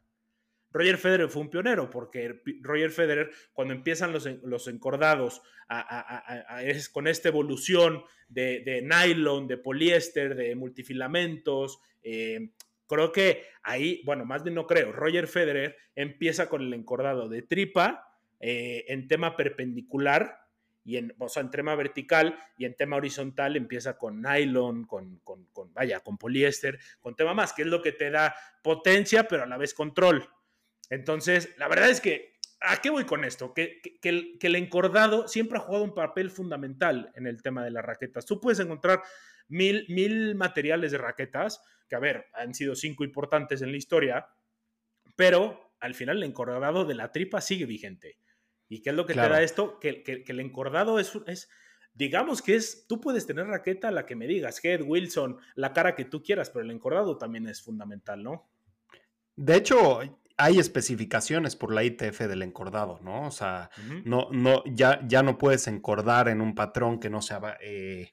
[0.73, 5.42] Roger Federer fue un pionero porque Roger Federer, cuando empiezan los, los encordados
[6.92, 12.51] con esta evolución de, nylon, de poliéster, de multifilamentos, eh,
[12.87, 17.42] creo que ahí, bueno, más bien no creo, Roger Federer empieza con el encordado de
[17.42, 18.09] tripa
[18.40, 20.46] eh, en tema perpendicular
[20.87, 25.18] y en, o sea, en tema vertical y en tema horizontal empieza con nylon, con,
[25.25, 29.42] con, vaya, con poliéster, con tema más, que es lo que te da potencia, pero
[29.42, 30.29] a la vez control.
[30.88, 33.53] Entonces, la verdad es que ¿A qué voy con esto?
[33.53, 34.09] Que, que,
[34.40, 38.25] el, encordado siempre ha jugado un papel fundamental en el tema de las raquetas.
[38.25, 39.03] Tú puedes encontrar
[39.46, 44.27] mil, mil materiales de raquetas, que a ver, han sido cinco importantes en la historia,
[45.16, 48.16] pero al final el encordado de la tripa sigue vigente.
[48.68, 49.79] ¿Y qué es lo que te da esto?
[49.79, 51.48] Que, que, el encordado es, es,
[51.94, 55.94] digamos que es, tú puedes tener raqueta la que me digas, Head, Wilson, la cara
[55.94, 58.48] que tú quieras, pero el encordado también es fundamental, ¿no?
[59.37, 60.00] De hecho,
[60.37, 63.26] hay especificaciones por la ITF del encordado, ¿no?
[63.26, 63.70] O sea,
[64.05, 68.12] no, no, ya, ya no puedes encordar en un patrón que no sea eh,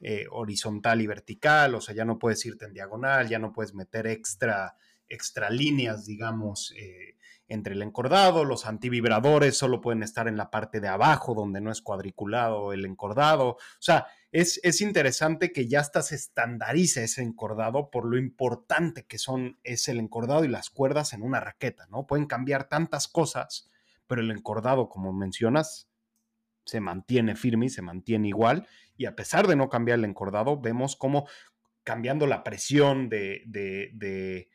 [0.00, 3.74] eh, horizontal y vertical, o sea, ya no puedes irte en diagonal, ya no puedes
[3.74, 4.76] meter extra,
[5.08, 7.16] extra líneas, digamos, eh,
[7.48, 11.70] entre el encordado, los antivibradores solo pueden estar en la parte de abajo donde no
[11.70, 13.48] es cuadriculado el encordado.
[13.48, 19.04] O sea, es, es interesante que ya hasta se estandariza ese encordado por lo importante
[19.04, 22.06] que son es el encordado y las cuerdas en una raqueta, ¿no?
[22.06, 23.70] Pueden cambiar tantas cosas,
[24.06, 25.90] pero el encordado, como mencionas,
[26.64, 28.66] se mantiene firme y se mantiene igual.
[28.96, 31.28] Y a pesar de no cambiar el encordado, vemos cómo
[31.82, 34.48] cambiando la presión de, de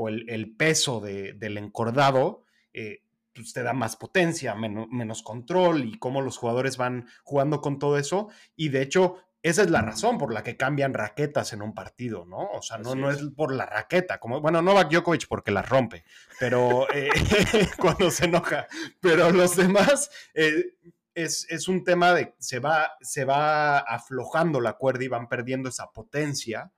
[0.00, 3.02] o el, peso del encordado, eh,
[3.34, 7.98] pues te da más potencia, menos, control y cómo los jugadores van jugando con todo
[7.98, 8.28] eso.
[8.54, 12.24] Y de hecho, esa es la razón por la que cambian raquetas en un partido,
[12.26, 12.48] ¿no?
[12.52, 16.04] O sea, no, no es por la raqueta, como, bueno, Novak Djokovic porque las rompe,
[16.38, 17.08] pero eh,
[17.76, 18.68] cuando se enoja,
[19.00, 20.76] pero los demás eh,
[21.12, 25.90] es, un tema de se va, se va aflojando la cuerda y van perdiendo esa
[25.90, 26.70] potencia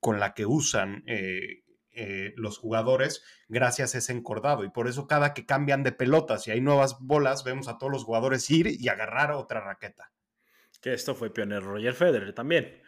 [0.00, 1.02] con la que usan
[2.00, 4.62] eh, los jugadores gracias a ese encordado.
[4.62, 7.92] Y por eso cada que cambian de pelotas y hay nuevas bolas, vemos a todos
[7.92, 10.12] los jugadores ir y agarrar otra raqueta.
[10.80, 12.80] Que esto fue pionero Roger Federer también.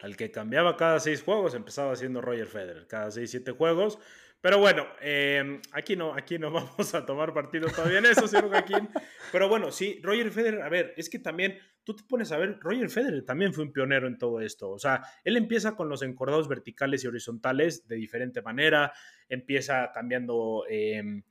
[0.00, 2.86] Al que cambiaba cada seis juegos, empezaba siendo Roger Federer.
[2.86, 3.98] Cada seis, siete juegos
[4.42, 8.48] pero bueno, em, aquí, no, aquí no vamos a tomar partido todavía en eso, señor
[8.48, 8.90] Joaquín.
[9.30, 12.58] Pero bueno, sí, Roger Federer, a ver, es que también tú te pones a ver,
[12.60, 14.70] Roger Federer también fue un pionero en todo esto.
[14.70, 18.92] O sea, él empieza con los encordados verticales y horizontales de diferente manera,
[19.28, 21.22] empieza cambiando em,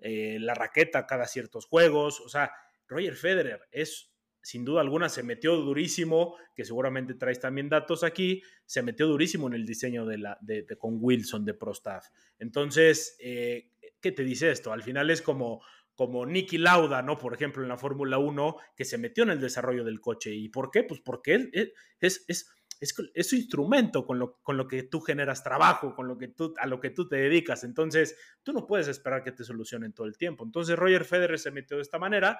[0.00, 2.20] eh, la raqueta cada ciertos juegos.
[2.20, 2.50] O sea,
[2.88, 4.10] Roger Federer es
[4.46, 9.48] sin duda alguna se metió durísimo, que seguramente traes también datos aquí, se metió durísimo
[9.48, 12.06] en el diseño de la, de, con Wilson de ProStaff.
[12.38, 14.72] Entonces, eh, ¿qué te dice esto?
[14.72, 15.64] Al final es como,
[15.96, 17.18] como Nicky Lauda, ¿no?
[17.18, 20.32] Por ejemplo, en la Fórmula 1, que se metió en el desarrollo del coche.
[20.32, 20.84] ¿Y por qué?
[20.84, 25.42] Pues porque él, es, es, es, su instrumento con lo, con lo que tú generas
[25.42, 27.64] trabajo, con lo que tú, a lo que tú te dedicas.
[27.64, 30.44] Entonces, tú no puedes esperar que te solucionen todo el tiempo.
[30.44, 32.38] Entonces, Roger Federer se metió de esta manera.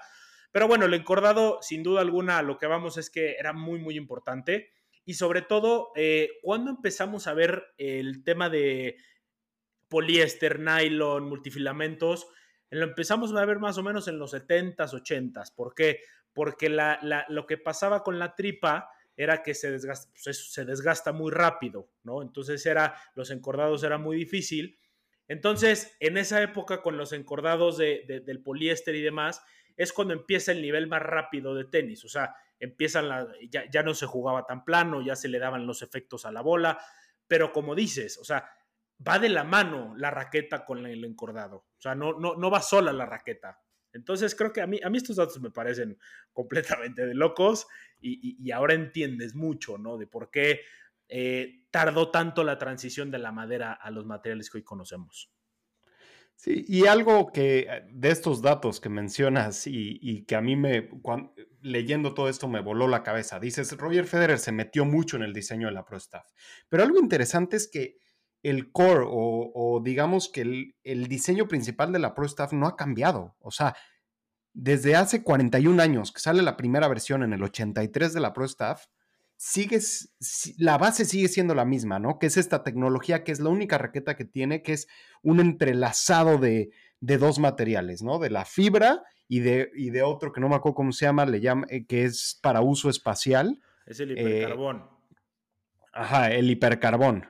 [0.53, 3.97] Pero bueno, el encordado, sin duda alguna, lo que vamos es que era muy, muy
[3.97, 4.71] importante.
[5.05, 8.97] Y sobre todo, eh, cuando empezamos a ver el tema de
[9.89, 12.27] poliéster, nylon, multifilamentos,
[12.71, 15.55] lo empezamos a ver más o menos en los 70s, 80s.
[15.55, 16.01] ¿Por qué?
[16.33, 21.89] Porque lo que pasaba con la tripa era que se desgasta, se desgasta muy rápido,
[22.03, 22.23] ¿no?
[22.23, 24.79] Entonces era, los encordados era muy difícil.
[25.29, 29.43] Entonces, en esa época, con los encordados del poliéster y demás,
[29.77, 32.05] es cuando empieza el nivel más rápido de tenis.
[32.05, 35.67] O sea, empiezan la, ya, ya no se jugaba tan plano, ya se le daban
[35.67, 36.79] los efectos a la bola,
[37.27, 38.49] pero como dices, o sea,
[39.07, 41.57] va de la mano la raqueta con el encordado.
[41.57, 43.61] O sea, no, no, no va sola la raqueta.
[43.93, 45.99] Entonces creo que a mí, a mí estos datos me parecen
[46.33, 47.67] completamente de locos
[48.01, 49.97] y, ahora entiendes mucho, ¿no?
[49.99, 50.61] De por qué
[51.09, 55.33] eh, tardó tanto la transición de la madera a los materiales que hoy conocemos.
[56.37, 60.91] Sí, y algo que eh, de estos datos que mencionas y, que a mí me,
[61.63, 65.33] leyendo todo esto me voló la cabeza, dices, Roger Federer se metió mucho en el
[65.33, 66.27] diseño de la Pro Staff,
[66.69, 67.97] pero algo interesante es que
[68.43, 72.77] el core o, digamos que el, el, diseño principal de la Pro Staff no ha
[72.77, 73.75] cambiado, o sea,
[74.53, 78.45] desde hace 41 años que sale la primera versión en el 83 de la Pro
[78.45, 78.85] Staff,
[79.37, 80.15] sigues,
[80.59, 82.19] la base sigue siendo la misma, ¿no?
[82.19, 84.89] Que es esta tecnología que es la única raqueta que tiene, que es
[85.23, 86.71] un entrelazado de,
[87.01, 88.19] dos materiales, ¿no?
[88.19, 91.27] De la fibra y de, y de otro que no me acuerdo cómo se llama,
[91.27, 93.61] le llama, eh, que es para uso espacial.
[93.87, 94.77] Es el hipercarbón.
[94.79, 95.17] Eh,
[95.93, 97.29] ajá, el hipercarbón,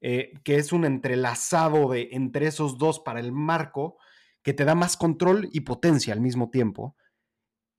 [0.00, 3.96] eh, que es un entrelazado de, entre esos dos para el marco
[4.42, 6.96] que te da más control y potencia al mismo tiempo.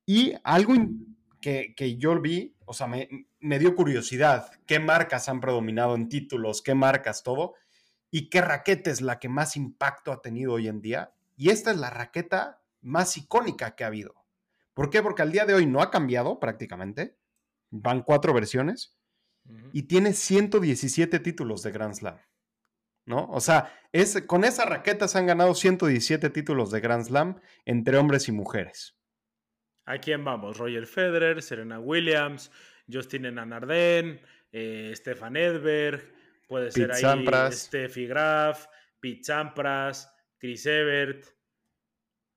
[0.05, 0.73] Y algo
[1.39, 3.07] que, que yo vi, o sea, me,
[3.39, 7.53] me dio curiosidad qué marcas han predominado en títulos, qué marcas, todo,
[8.09, 11.13] y qué raqueta es la que más impacto ha tenido hoy en día.
[11.35, 14.25] Y esta es la raqueta más icónica que ha habido.
[14.73, 15.01] ¿Por qué?
[15.03, 17.17] Porque al día de hoy no ha cambiado prácticamente.
[17.69, 18.97] Van cuatro versiones
[19.73, 22.19] y tiene 117 títulos de Grand Slam.
[23.07, 23.25] ¿no?
[23.31, 27.97] O sea, es, con esa raqueta se han ganado 117 títulos de Grand Slam entre
[27.97, 28.97] hombres y mujeres.
[29.85, 30.57] ¿A quién vamos?
[30.57, 32.51] Roger Federer, Serena Williams,
[32.91, 34.21] Justin Enanarden,
[34.51, 36.13] eh, Stefan Edberg,
[36.47, 38.67] puede ser ahí Steffi Graf,
[38.99, 41.25] Pete Sampras, Chris Evert.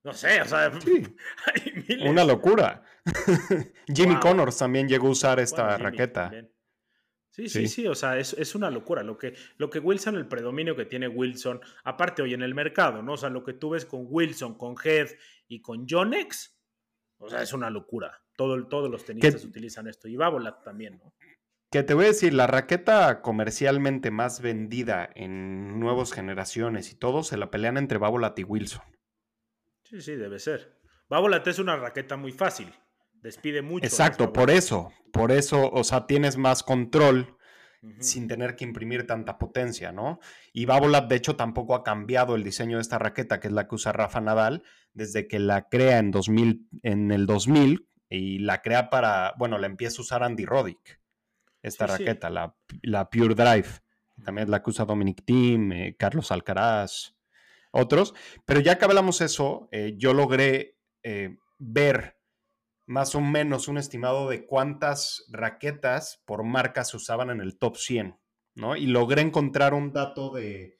[0.02, 0.72] No sé, o sea,
[2.08, 2.82] una locura.
[3.94, 6.30] Jimmy Connors también llegó a usar esta raqueta.
[7.30, 9.02] Sí, sí, sí, o sea, es, una locura.
[9.02, 13.02] Lo que, lo que Wilson, el predominio que tiene Wilson, aparte hoy en el mercado,
[13.02, 13.12] ¿no?
[13.12, 15.10] O sea, lo que tú ves con Wilson, con Head
[15.46, 16.58] y con Jonex,
[17.18, 18.20] o sea, es una locura.
[18.40, 20.08] Todo, todos los tenistas utilizan esto.
[20.08, 21.12] Y Babolat también, ¿no?
[21.70, 27.22] Que te voy a decir, la raqueta comercialmente más vendida en nuevas generaciones y todo
[27.22, 28.80] se la pelean entre Babolat y Wilson.
[29.84, 30.80] Sí, sí, debe ser.
[31.10, 32.72] Babolat es una raqueta muy fácil.
[33.12, 33.84] Despide mucho.
[33.84, 34.90] Exacto, por eso.
[35.12, 37.36] Por eso, o sea, tienes más control
[37.98, 40.18] sin tener que imprimir tanta potencia, ¿no?
[40.54, 43.68] Y Babolat, de hecho, tampoco ha cambiado el diseño de esta raqueta, que es la
[43.68, 44.62] que usa Rafa Nadal,
[44.94, 49.66] desde que la crea en, 2000, en el 2000 y la crea para, bueno, la
[49.66, 51.00] empieza a usar Andy Roddick,
[51.62, 53.68] esta raqueta, La, la, Pure Drive.
[54.24, 57.14] También es la que usa Dominic Thiem, eh, Carlos Alcaraz,
[57.70, 58.14] otros.
[58.44, 62.18] Pero ya que hablamos eso, eh, yo logré eh, ver
[62.86, 67.76] más o menos un estimado de cuántas raquetas por marca se usaban en el top
[67.76, 68.18] 100,
[68.56, 68.74] ¿no?
[68.74, 70.76] Y logré encontrar un dato de,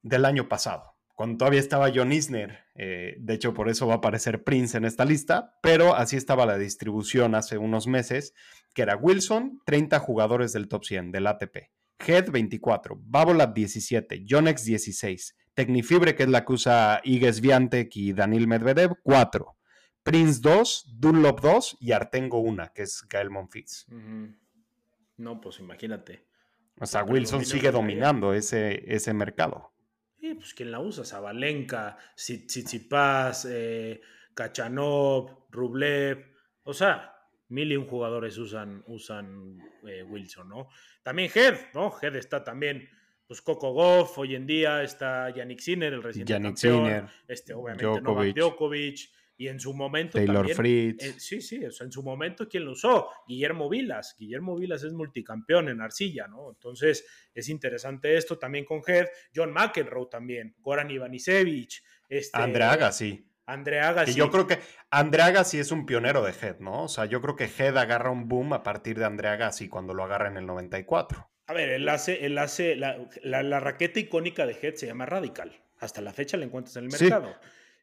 [0.00, 0.91] del año pasado,
[1.22, 2.64] cuando todavía estaba John Isner.
[2.74, 6.46] Eh, de hecho, por eso va a aparecer Prince en esta lista, pero así estaba
[6.46, 8.34] la distribución hace unos meses,
[8.74, 11.70] que era Wilson, 30 jugadores del top 100 del ATP.
[12.04, 18.12] Head 24, Babolat 17, Yonex 16, Tecnifibre, que es la que usa Igues Viantec y
[18.14, 19.56] Daniel Medvedev, 4.
[20.02, 23.86] Prince 2, Dunlop 2 y Artengo 1, que es Gael Monfils.
[25.18, 26.26] No, pues imagínate.
[26.80, 29.72] O sea, Wilson sigue dominando ese, ese mercado.
[30.36, 31.04] Pues ¿quién la usa?
[31.04, 34.00] Zabalenka, Tsitsipas, eh,
[34.34, 36.32] Kachanov, Rublev.
[36.64, 37.14] O sea,
[37.48, 40.68] mil y un jugadores usan, usan eh, Wilson, ¿no?
[41.02, 41.92] También Head, ¿no?
[42.00, 42.88] Head está también,
[43.26, 46.84] pues Coco Goff, hoy en día está Yannick Sinner, el reciente Yannick campeón.
[46.86, 48.04] Sinner, este, obviamente Djokovic.
[48.04, 51.04] Novak Djokovic y en su momento Taylor también, Fritz.
[51.04, 53.08] Eh, sí, sí, en su momento, ¿quién lo usó?
[53.26, 54.14] Guillermo Vilas.
[54.18, 56.50] Guillermo Vilas es multicampeón en arcilla, ¿no?
[56.50, 59.06] Entonces, es interesante esto también con Head.
[59.34, 60.54] John McEnroe también.
[60.58, 61.82] Goran Ivanisevic.
[62.08, 63.26] Este, André Agassi.
[63.46, 64.14] André Agassi.
[64.14, 66.84] yo creo que André Agassi es un pionero de Head, ¿no?
[66.84, 69.94] O sea, yo creo que Head agarra un boom a partir de André Agassi cuando
[69.94, 71.28] lo agarra en el 94.
[71.46, 75.60] A ver, él hace, él hace la, la, raqueta icónica de Head se llama Radical.
[75.78, 77.34] Hasta la fecha la encuentras en el mercado.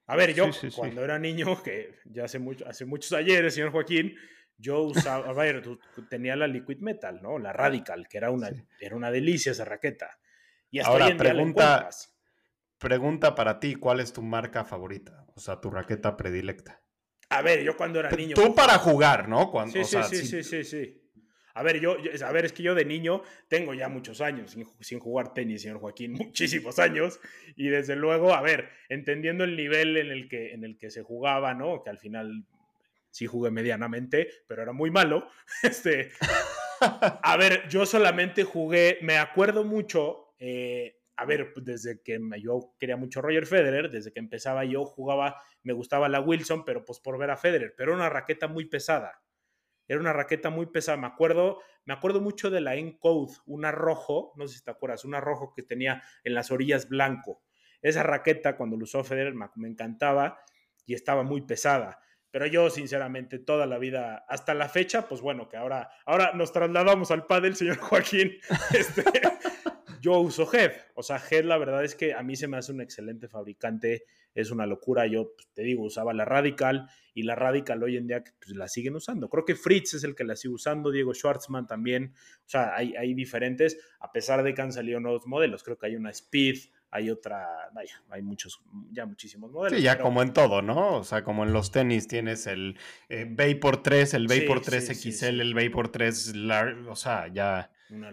[0.10, 4.16] A ver, yo cuando era niño, que ya hace, mucho, hace muchos ayeres, señor Joaquín,
[4.58, 5.64] yo usaba, a ver,
[6.10, 7.38] tenía la Liquid Metal, ¿no?
[7.38, 10.18] La Radical, que era una, era una delicia esa raqueta.
[10.72, 11.90] Y hasta Ahora, pregunta,
[12.80, 15.28] pregunta para ti, ¿cuál es tu marca favorita?
[15.36, 16.82] O sea, tu raqueta predilecta.
[17.30, 18.34] A ver, yo cuando era niño...
[18.34, 19.52] Tú para jugar, ¿no?
[19.52, 20.99] Cuando, sí, sí, sí, sí, sí, sí.
[21.60, 25.00] A ver, yo, a ver, es que yo de niño tengo ya muchos años sin,
[25.00, 27.20] jugar tenis, señor Joaquín, muchísimos años.
[27.58, 31.04] Y desde luego, a ver, entendiendo el nivel en el que, en el que se
[31.04, 31.84] jugaba, ¿no?
[31.84, 32.46] Que al final
[33.12, 35.28] sí jugué medianamente, pero era muy malo.
[35.62, 36.12] Este,
[36.80, 42.96] a ver, yo solamente jugué, me acuerdo mucho, eh, a ver, desde que yo quería
[42.96, 47.18] mucho Roger Federer, desde que empezaba yo jugaba, me gustaba la Wilson, pero pues por
[47.18, 49.22] ver a Federer, pero una raqueta muy pesada.
[49.90, 50.98] Era una raqueta muy pesada.
[50.98, 55.04] Me acuerdo, me acuerdo mucho de la Encode, una rojo, no sé si te acuerdas,
[55.04, 57.42] una rojo que tenía en las orillas blanco.
[57.82, 60.40] Esa raqueta, cuando lo usó Federer, me, encantaba
[60.86, 62.00] y estaba muy pesada.
[62.30, 66.54] Pero yo, sinceramente, toda la vida, hasta la fecha, pues bueno, que ahora, ahora nos
[66.54, 68.38] trasladamos al pádel, señor Joaquín.
[68.72, 69.04] Este,
[70.02, 70.72] yo uso Head.
[70.96, 74.04] O sea, Head la verdad es que a mí se me hace un excelente fabricante
[74.36, 75.06] es una locura.
[75.08, 78.68] Yo pues, te digo, usaba la Radical y la Radical hoy en día pues, la
[78.68, 79.30] siguen usando.
[79.30, 82.14] Creo que Fritz es el que la sigue usando, Diego Schwartzman también.
[82.46, 85.64] O sea, hay, hay diferentes, a pesar de que han salido nuevos modelos.
[85.64, 86.58] Creo que hay una Speed,
[86.92, 89.78] hay otra, vaya, hay muchos, ya muchísimos modelos.
[89.78, 90.98] Sí, ya como en todo, ¿no?
[90.98, 92.78] O sea, como en los tenis tienes el
[93.10, 97.72] eh, Vapor 3, el Vapor 3 XL, el Vapor 3 Large, o sea, ya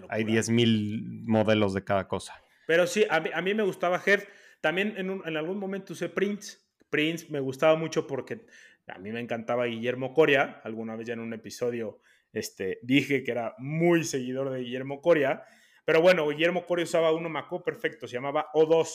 [0.08, 2.34] hay 10.000 modelos de cada cosa.
[2.66, 4.24] Pero sí, a mí, a mí me gustaba Head
[4.60, 6.58] también en, algún momento usé Prince.
[6.90, 8.46] Prince me gustaba mucho porque
[8.88, 10.60] a mí me encantaba Guillermo Coria.
[10.64, 12.00] Alguna vez ya en un episodio
[12.32, 15.44] este, dije que era muy seguidor de Guillermo Coria.
[15.84, 18.88] Pero bueno, Guillermo Coria usaba uno Maco perfecto, se llamaba O2.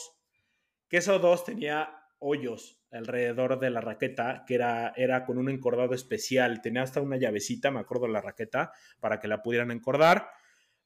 [0.88, 5.94] Que ese O2 tenía hoyos alrededor de la raqueta, que era, era con un encordado
[5.94, 6.60] especial.
[6.60, 10.28] Tenía hasta una llavecita, me acuerdo, la raqueta, para que la pudieran encordar.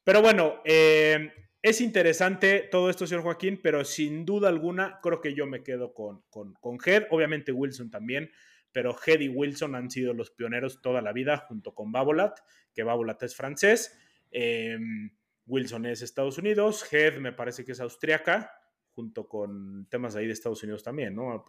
[0.07, 5.33] Pero bueno, eh, es interesante todo esto, señor Joaquín, pero sin duda alguna creo que
[5.33, 8.31] yo me quedo con, con, con Head, obviamente Wilson también,
[8.71, 12.39] pero Head y Wilson han sido los pioneros toda la vida junto con Babolat,
[12.73, 13.99] que Babolat es francés,
[14.31, 15.11] em,
[15.45, 18.49] Wilson es Estados Unidos, Head me parece que es austriaca,
[18.91, 21.43] junto con temas ahí de Estados Unidos también, ¿no?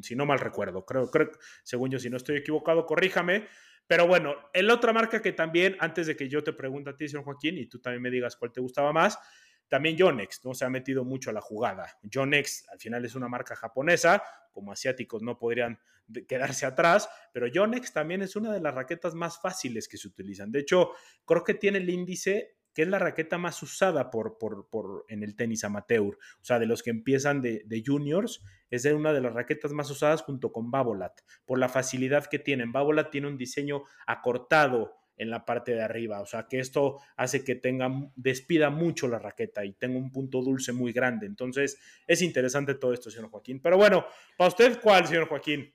[0.00, 1.30] si no mal recuerdo, creo, creo,
[1.62, 3.46] según yo, si no estoy equivocado, corríjame,
[3.88, 7.08] pero bueno, el otra marca que también, antes de que yo te pregunte a ti,
[7.08, 9.18] señor Joaquín, y tú también me digas cuál te gustaba más,
[9.66, 10.54] también Yonex, ¿no?
[10.54, 11.98] Se ha metido mucho a la jugada.
[12.02, 14.22] Yonex al final es una marca japonesa,
[14.52, 15.78] como asiáticos no podrían
[16.26, 20.52] quedarse atrás, pero Yonex también es una de las raquetas más fáciles que se utilizan.
[20.52, 20.92] De hecho,
[21.24, 25.34] creo que tiene el índice que es la raqueta más usada por, por, en el
[25.34, 26.16] tenis amateur.
[26.40, 29.72] O sea, de los que empiezan de, de, juniors, es de una de las raquetas
[29.72, 32.70] más usadas junto con Babolat, por la facilidad que tienen.
[32.70, 36.20] Babolat tiene un diseño acortado, en la parte de arriba.
[36.20, 40.40] O sea, que esto hace que tenga, despida mucho la raqueta y tenga un punto
[40.40, 41.26] dulce muy grande.
[41.26, 43.58] Entonces, es interesante todo esto, señor Joaquín.
[43.60, 44.06] Pero bueno,
[44.36, 45.74] ¿para usted cuál, señor Joaquín?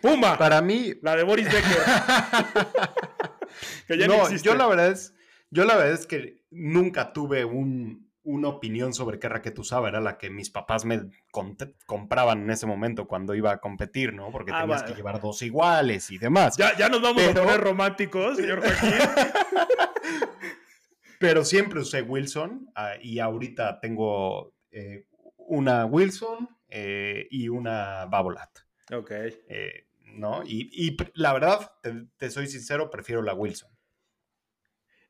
[0.00, 0.38] Puma.
[0.38, 0.94] Para mí.
[1.02, 1.76] La de Boris Becker.
[4.08, 5.14] no, yo la verdad es,
[5.50, 10.00] yo la verdad es que nunca tuve un, una opinión sobre qué raqueta usaba, era
[10.00, 11.10] la que mis papás me
[11.86, 14.30] compraban en ese momento cuando iba a competir, ¿no?
[14.30, 16.56] Porque ah, tenías que llevar dos iguales y demás.
[16.56, 18.92] Ya, ya nos vamos a poner románticos, señor Joaquín.
[21.18, 28.50] Pero siempre usé Wilson ah, y ahorita tengo eh, una Wilson eh, y una Babolat.
[28.92, 29.10] Ok.
[29.10, 30.42] Eh, ¿No?
[30.44, 31.70] Y, la verdad,
[32.16, 33.70] te soy sincero, prefiero la Wilson.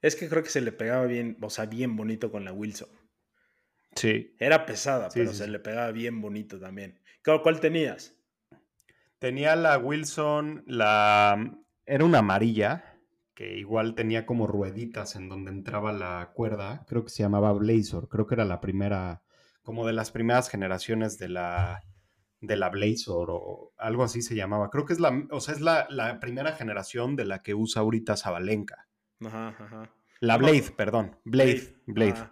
[0.03, 2.88] Es que creo que se le pegaba bien, o sea, bien bonito con la Wilson.
[3.94, 4.34] Sí.
[4.38, 7.01] Era pesada, pero se le pegaba bien bonito también.
[7.24, 8.16] ¿Cuál, tenías?
[9.18, 11.57] Tenía la Wilson, la...
[11.84, 12.98] Era una amarilla,
[13.34, 16.84] que igual tenía como rueditas en donde entraba la cuerda.
[16.88, 18.09] Creo que se llamaba Blazor.
[18.09, 19.22] Creo que era la primera,
[19.62, 21.82] como de las primeras generaciones de la,
[22.40, 24.70] de la Blazor o algo así se llamaba.
[24.70, 27.82] Creo que es la, o sea, es la, la primera generación de la que usa
[27.82, 28.89] ahorita Zabalenka.
[29.20, 29.94] Ajá, ajá.
[30.20, 31.16] La Blade, perdón.
[31.24, 32.28] Blade, Blade.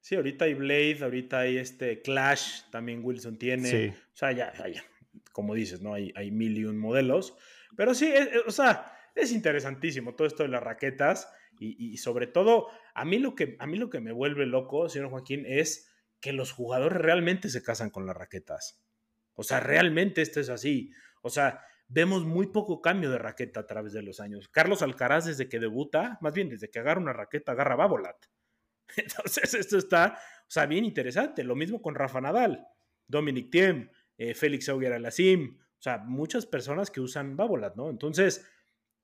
[0.00, 3.68] Sí, ahorita hay Blade, ahorita hay este Clash, también Wilson tiene.
[3.68, 3.88] Sí.
[3.88, 4.84] O sea, ya, ya,
[5.32, 5.94] como dices, ¿no?
[5.94, 7.36] Hay, hay mil y un modelos.
[7.76, 8.12] Pero sí,
[8.46, 11.28] o sea, es interesantísimo todo esto de las raquetas
[11.58, 15.10] y, sobre todo, a mí, lo que, a mí lo que me vuelve loco, señor
[15.10, 15.90] Joaquín, es
[16.20, 18.82] que los jugadores realmente se casan con las raquetas.
[19.34, 20.92] O sea, realmente esto es así.
[21.22, 24.48] O sea, vemos muy poco cambio de raqueta a través de los años.
[24.48, 28.16] Carlos Alcaraz, desde que debuta, más bien desde que agarra una raqueta, agarra Babolat.
[28.96, 31.44] Entonces, esto está, o sea, bien interesante.
[31.44, 32.66] Lo mismo con Rafa Nadal,
[33.06, 37.90] Dominic Thiem, eh, Félix Auger Alassim, o sea, muchas personas que usan Babolat, ¿no?
[37.90, 38.46] Entonces,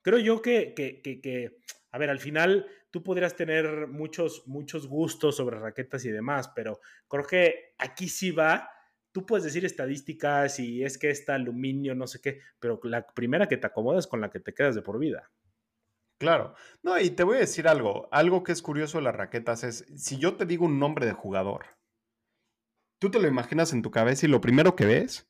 [0.02, 1.58] creo yo que, que, que, que,
[1.90, 6.80] a ver, al final tú podrías tener muchos, muchos gustos sobre raquetas y demás, pero
[7.08, 8.70] creo que aquí sí va
[9.12, 13.48] tú puedes decir estadísticas y es que está aluminio, no sé qué, pero la primera
[13.48, 15.30] que te acomodas con la que te quedas de por vida.
[16.18, 16.54] Claro.
[16.82, 18.08] No, y te voy a decir algo.
[18.12, 21.12] Algo que es curioso de las raquetas es, si yo te digo un nombre de
[21.12, 21.64] jugador,
[23.00, 25.26] tú te lo imaginas en tu cabeza y lo primero que ves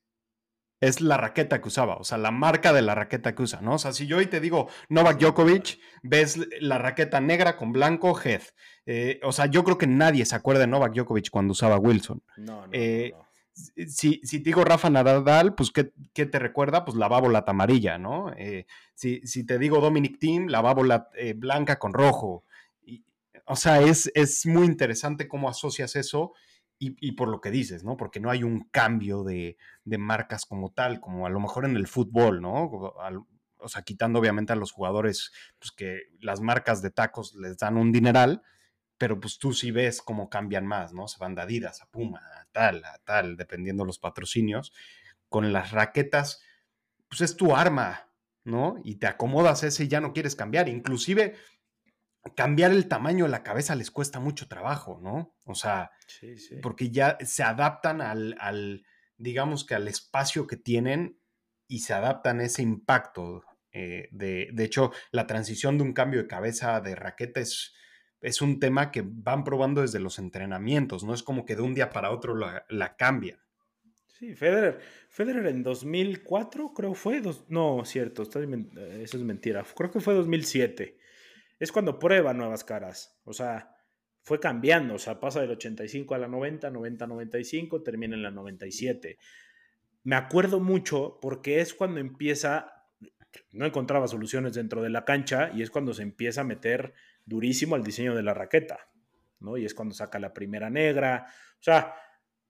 [0.82, 3.74] es la raqueta que usaba, o sea, la marca de la raqueta que usa, ¿no?
[3.74, 8.18] O sea, si yo hoy te digo Novak Djokovic, ves la raqueta negra con blanco,
[8.18, 8.40] Head.
[8.86, 12.22] Eh, o sea, yo creo que nadie se acuerda de Novak Djokovic cuando usaba Wilson.
[12.38, 12.72] No, no.
[12.72, 16.84] Eh, no si, si, te digo Rafa Nadal, pues ¿qué, ¿qué, te recuerda?
[16.84, 18.32] Pues la bábola amarilla, ¿no?
[18.36, 22.44] Eh, si, te digo Dominic Team, la bábola eh, blanca con rojo.
[23.46, 24.10] O sea, es,
[24.46, 26.32] muy interesante cómo asocias eso
[26.78, 27.96] y, por lo que dices, ¿no?
[27.96, 31.86] Porque no hay un cambio de, marcas como tal, como a lo mejor en el
[31.86, 32.70] fútbol, ¿no?
[33.62, 37.76] o sea, quitando obviamente a los jugadores, pues que las marcas de tacos les dan
[37.76, 38.42] un dineral,
[38.96, 41.08] pero pues tú sí ves cómo cambian más, ¿no?
[41.08, 42.20] Se van de Adidas a Puma,
[42.52, 44.72] tal, a tal, dependiendo los patrocinios.
[45.28, 46.42] Con las raquetas,
[47.08, 48.12] pues es tu arma,
[48.44, 48.76] ¿no?
[48.84, 50.68] Y te acomodas ese y ya no quieres cambiar.
[50.68, 51.36] Inclusive
[52.36, 55.34] cambiar el tamaño de la cabeza les cuesta mucho trabajo, ¿no?
[55.44, 55.90] O sea,
[56.62, 58.84] porque ya se adaptan al, al,
[59.16, 61.18] digamos que al espacio que tienen
[61.66, 63.42] y se adaptan a ese impacto.
[63.72, 67.74] Eh, de, de hecho, la transición de un cambio de cabeza de raqueta es,
[68.20, 71.74] es un tema que van probando desde los entrenamientos, no es como que de un
[71.74, 73.38] día para otro la, la cambian.
[74.06, 80.00] Sí, Federer, Federer en 2004 creo fue, no, cierto, eh, eso es mentira, creo que
[80.00, 80.98] fue 2007.
[81.58, 83.74] Es cuando prueba nuevas caras, o sea,
[84.22, 88.30] fue cambiando, o sea, pasa del 85 a la 90, 90 95, termina en la
[88.30, 89.18] 97.
[90.02, 92.86] Me acuerdo mucho porque es cuando empieza,
[93.52, 96.94] no encontraba soluciones dentro de la cancha y es cuando se empieza a meter
[97.24, 98.90] durísimo al diseño de la raqueta.
[99.40, 99.56] ¿no?
[99.56, 101.26] Y es cuando saca la primera negra.
[101.26, 101.94] O sea,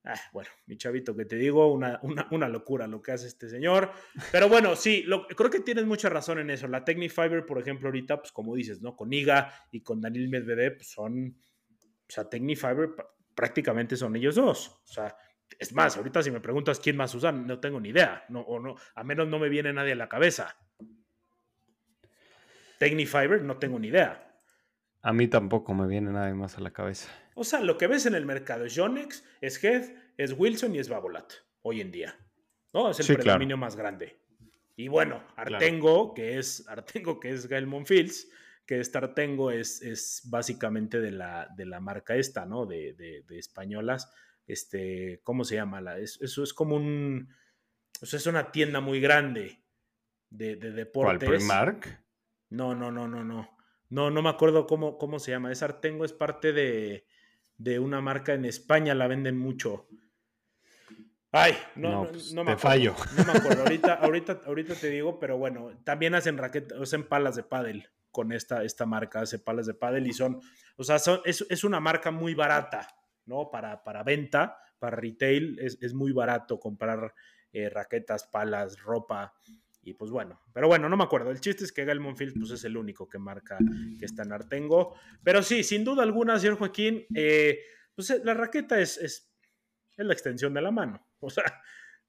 [0.04, 2.00] ah, bueno, mi chavito, que te digo, una,
[2.30, 3.90] una, locura lo que hace este señor.
[4.32, 6.68] Pero bueno, sí, lo, creo que tienes mucha razón en eso.
[6.68, 8.96] La Technifiber, por ejemplo, ahorita, pues como dices, ¿no?
[8.96, 12.90] Con Iga y con Daniel Medvedev pues, son, o sea, Technifiber
[13.34, 14.82] prácticamente son ellos dos.
[14.84, 15.16] O sea,
[15.58, 18.24] es más, ahorita si me preguntas quién más usan, no tengo ni idea.
[18.28, 20.56] No, o no, a menos no me viene nadie a la cabeza.
[22.78, 24.30] Technifiber, no tengo ni idea.
[25.03, 27.11] A mí tampoco me viene nadie más a la cabeza.
[27.34, 29.84] O sea, lo que ves en el mercado es Yonex, es Head,
[30.18, 31.32] es Wilson y es Babolat,
[31.62, 32.18] hoy en día.
[32.72, 32.90] ¿No?
[32.90, 34.20] Es el predominio más grande.
[34.76, 38.30] Y bueno, Artengo, que es Artengo, que es Gael Monfils,
[38.66, 42.66] que este Artengo es, es básicamente de la, de la marca esta, ¿no?
[42.66, 44.12] De, de, españolas.
[44.46, 45.80] Este, ¿cómo se llama?
[45.80, 47.34] La, eso es como un.
[48.01, 49.64] O sea, es una tienda muy grande
[50.30, 51.28] de, de deportes.
[51.28, 52.05] ¿Cuál Primark?
[52.51, 53.59] No, no, no, no, no.
[53.91, 55.53] No, no me acuerdo cómo, cómo se llama.
[55.53, 57.07] Es Artengo, es parte de,
[57.59, 59.88] de una marca en España, la venden mucho.
[61.32, 62.95] Ay, no, no, pues, me fallo.
[63.16, 63.62] No me acuerdo.
[63.62, 68.32] Ahorita, ahorita, ahorita te digo, pero bueno, también hacen raquetas, hacen palas de pádel con
[68.32, 70.41] esta, esta marca, hace palas de pádel y son,
[70.76, 72.88] o sea, son, es, es, una marca muy barata,
[73.26, 73.51] ¿no?
[73.51, 77.14] Para, para venta, para retail, es, es muy barato comprar
[77.53, 79.32] eh, raquetas, palas, ropa.
[79.83, 81.31] Y pues bueno, pero bueno, no me acuerdo.
[81.31, 83.59] El chiste es que Gael Monfield pues, es el único que marca
[83.99, 84.95] que está en Artengo.
[85.22, 87.61] Pero sí, sin duda alguna, señor Joaquín, eh,
[87.95, 89.33] pues eh, la raqueta es, es,
[89.97, 91.07] la extensión de la mano.
[91.20, 91.45] O sea,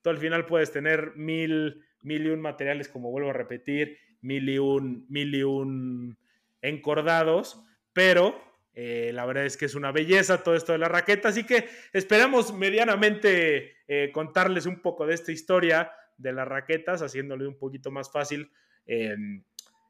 [0.02, 4.50] tú al final puedes tener mil, mil y un materiales, como vuelvo a repetir, mil
[4.50, 6.18] y un, mil y un
[6.62, 7.64] encordados,
[7.94, 8.40] pero
[8.74, 11.68] eh, la verdad es que es una belleza todo esto de la raqueta, así que
[11.92, 13.76] esperamos medianamente
[14.14, 15.92] contarles un poco de esta historia
[16.22, 18.52] de las raquetas, haciéndole un poquito más fácil
[18.86, 19.44] em,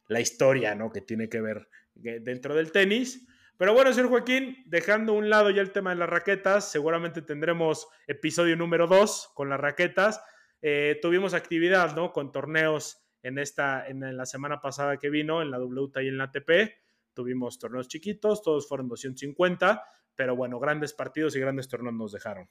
[0.07, 0.91] la historia, ¿no?
[0.91, 1.67] Que tiene que ver
[2.03, 3.27] eh, dentro del tenis.
[3.57, 7.87] Pero bueno, señor Joaquín, dejando un lado ya el tema de las raquetas, seguramente tendremos
[8.07, 10.21] episodio número 2 con las raquetas.
[10.61, 12.11] Eh, tuvimos actividad, ¿no?
[12.11, 16.17] Con torneos en esta, en la semana pasada que vino, en la WTA y en
[16.17, 16.73] la ATP.
[17.13, 19.83] Tuvimos torneos chiquitos, todos fueron 250,
[20.15, 22.49] pero bueno, grandes partidos y grandes torneos nos dejaron.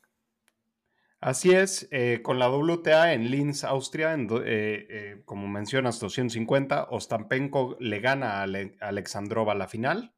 [1.21, 7.77] Así es, eh, con la WTA en Linz, Austria, eh, eh, como mencionas, 250, Ostapenko
[7.79, 8.47] le gana a,
[8.81, 10.15] Alexandrova la final.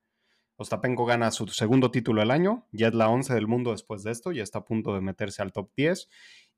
[0.55, 4.13] Ostapenko gana su segundo título del año, ya es la 11 del mundo después de
[4.13, 6.09] esto, ya está a punto de meterse al top 10.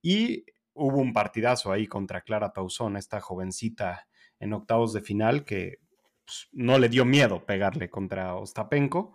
[0.02, 4.06] Y hubo un partidazo ahí contra Clara Tauzón, esta jovencita
[4.40, 5.78] en octavos de final que
[6.26, 9.14] pues, no le dio miedo pegarle contra Ostapenko.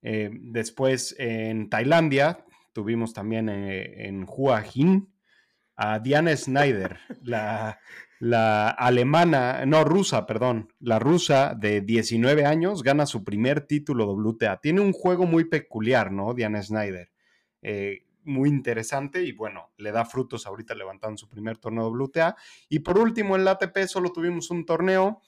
[0.00, 5.08] después en Tailandia tuvimos también eh, en, en
[5.80, 7.78] a Diana Snyder, la,
[8.18, 14.60] la alemana, no, rusa, perdón, la rusa de 19 años gana su primer título WTA.
[14.60, 16.34] Tiene un juego muy peculiar, ¿no?
[16.34, 17.12] Diana Snyder.
[17.62, 22.36] Eh, muy interesante y bueno, le da frutos ahorita levantando su primer torneo WTA.
[22.68, 25.22] Y por último, en la ATP solo tuvimos un torneo,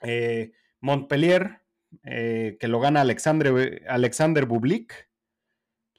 [0.00, 1.60] eh, Montpellier,
[2.02, 5.08] que lo gana Alexander, Alexander Bublik,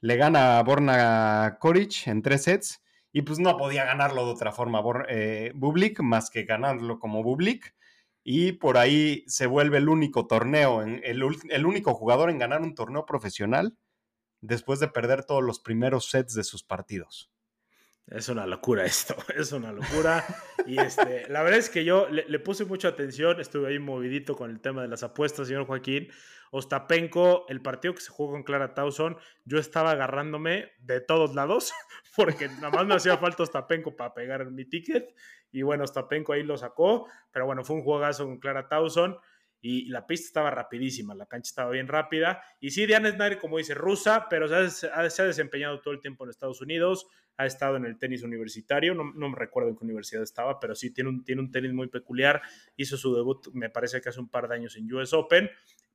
[0.06, 2.80] le gana a Borna Koric en tres sets
[3.12, 7.74] y pues no podía ganarlo de otra forma eh, Bublik más que ganarlo como Bublik
[8.22, 12.76] y por ahí se vuelve el único torneo, el, el único jugador en ganar un
[12.76, 13.76] torneo profesional
[14.40, 17.32] después de perder todos los primeros sets de sus partidos.
[18.08, 20.24] Es una locura esto, es una locura.
[20.64, 24.50] Y este, la verdad es que yo le, puse mucha atención, estuve ahí movidito con
[24.50, 26.08] el tema de las apuestas, señor Joaquín.
[26.52, 31.72] Ostapenko, el partido que se jugó con Clara Towson, yo estaba agarrándome de todos lados,
[32.16, 35.12] porque nada más me hacía falta Ostapenko para pegar mi ticket.
[35.50, 39.18] Y bueno, Ostapenko ahí lo sacó, pero bueno, fue un juegazo con Clara Towson
[39.60, 42.42] y la pista estaba rapidísima, la cancha estaba bien rápida.
[42.60, 46.30] Y sí, Diana Snyder, como dice, rusa, pero se ha, desempeñado todo el tiempo en
[46.30, 50.58] Estados Unidos, ha estado en el tenis universitario, no, me recuerdo en qué universidad estaba,
[50.58, 52.42] pero sí tiene un, tiene un tenis muy peculiar,
[52.76, 55.50] hizo su debut, me parece que hace un par de años en US Open,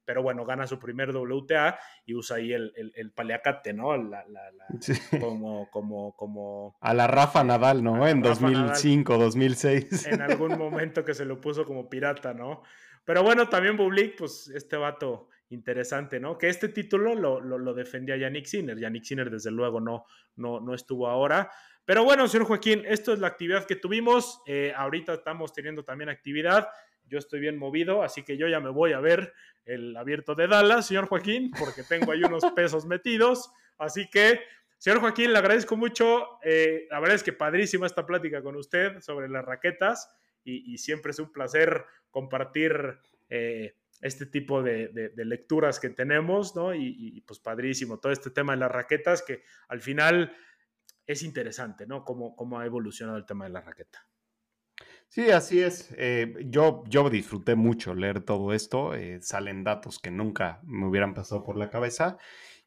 [0.06, 3.90] pero bueno, gana su primer WTA y usa ahí el, el, paliacate, ¿no?
[5.22, 6.76] como, como, como...
[6.82, 8.08] A la Rafa Nadal, ¿no?
[8.08, 10.08] En 2005, 2006.
[10.08, 12.64] En algún momento que se lo puso como pirata, ¿no?
[13.04, 16.38] Pero bueno, también Bublik, pues este vato interesante, ¿no?
[16.38, 18.80] Que este título lo, lo, defendía Yannick Sinner.
[18.80, 21.52] Yannick Sinner, desde luego, no, no, no estuvo ahora.
[21.86, 24.42] Pero bueno, señor Joaquín, esto es la actividad que tuvimos.
[24.46, 26.70] Eh, ahorita estamos teniendo también actividad.
[27.06, 29.34] Yo estoy bien movido, así que yo ya me voy a ver
[29.66, 33.52] el abierto de Dallas, señor Joaquín, porque tengo ahí unos pesos metidos.
[33.78, 34.40] Así que,
[34.78, 36.40] señor Joaquín, le agradezco mucho.
[36.44, 41.12] Eh, la verdad es que padrísima esta plática con usted sobre las raquetas y, siempre
[41.12, 46.74] es un placer compartir eh, este tipo de, lecturas que tenemos, ¿no?
[46.74, 50.36] Y, pues padrísimo, todo este tema de las raquetas que al final
[51.06, 52.04] es interesante, ¿no?
[52.04, 54.08] Cómo, cómo ha evolucionado el tema de la raqueta.
[55.12, 55.94] Sí, así es.
[55.98, 58.96] Eh, yo, yo disfruté mucho leer todo esto.
[58.96, 62.18] Eh, salen datos que nunca me hubieran pasado por la cabeza.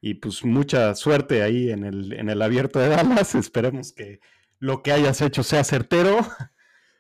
[0.03, 3.35] Y pues mucha suerte ahí en el, en el abierto de Dallas.
[3.35, 4.21] Esperemos que
[4.59, 6.19] lo que hayas hecho sea certero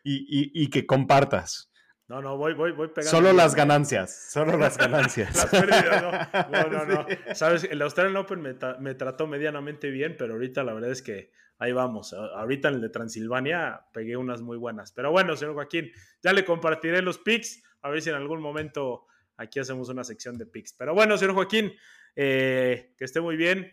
[0.05, 1.72] y que compartas.
[2.07, 3.11] No, no, voy, voy, voy pegando.
[3.11, 5.34] Solo las ganancias, solo las ganancias.
[5.36, 6.68] las pérdidas, no.
[6.68, 11.00] No, no, Sabes, el Australian Open me, trató medianamente bien, pero ahorita la verdad es
[11.00, 12.12] que ahí vamos.
[12.12, 14.92] Ahorita en el de Transilvania pegué unas muy buenas.
[14.92, 15.90] Pero bueno, señor Joaquín,
[16.22, 19.07] ya le compartiré los picks, a ver si en algún momento
[19.38, 20.74] aquí hacemos una sección de picks.
[20.74, 21.72] Pero bueno, señor Joaquín,
[22.16, 23.72] eh, que esté muy bien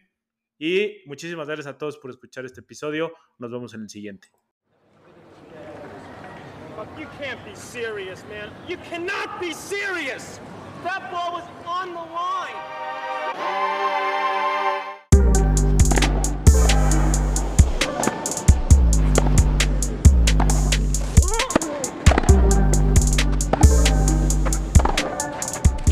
[0.58, 3.14] y muchísimas gracias a todos por escuchar este episodio.
[3.40, 4.30] Nos vemos en el siguiente.
[6.98, 8.50] You can't be serious, man.
[8.68, 10.40] You cannot be serious.
[10.84, 12.56] That ball was on the line.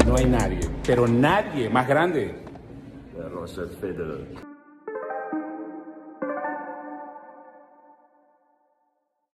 [0.08, 2.34] No hay nadie, pero nadie más grande.
[3.32, 4.49] Roger Federer.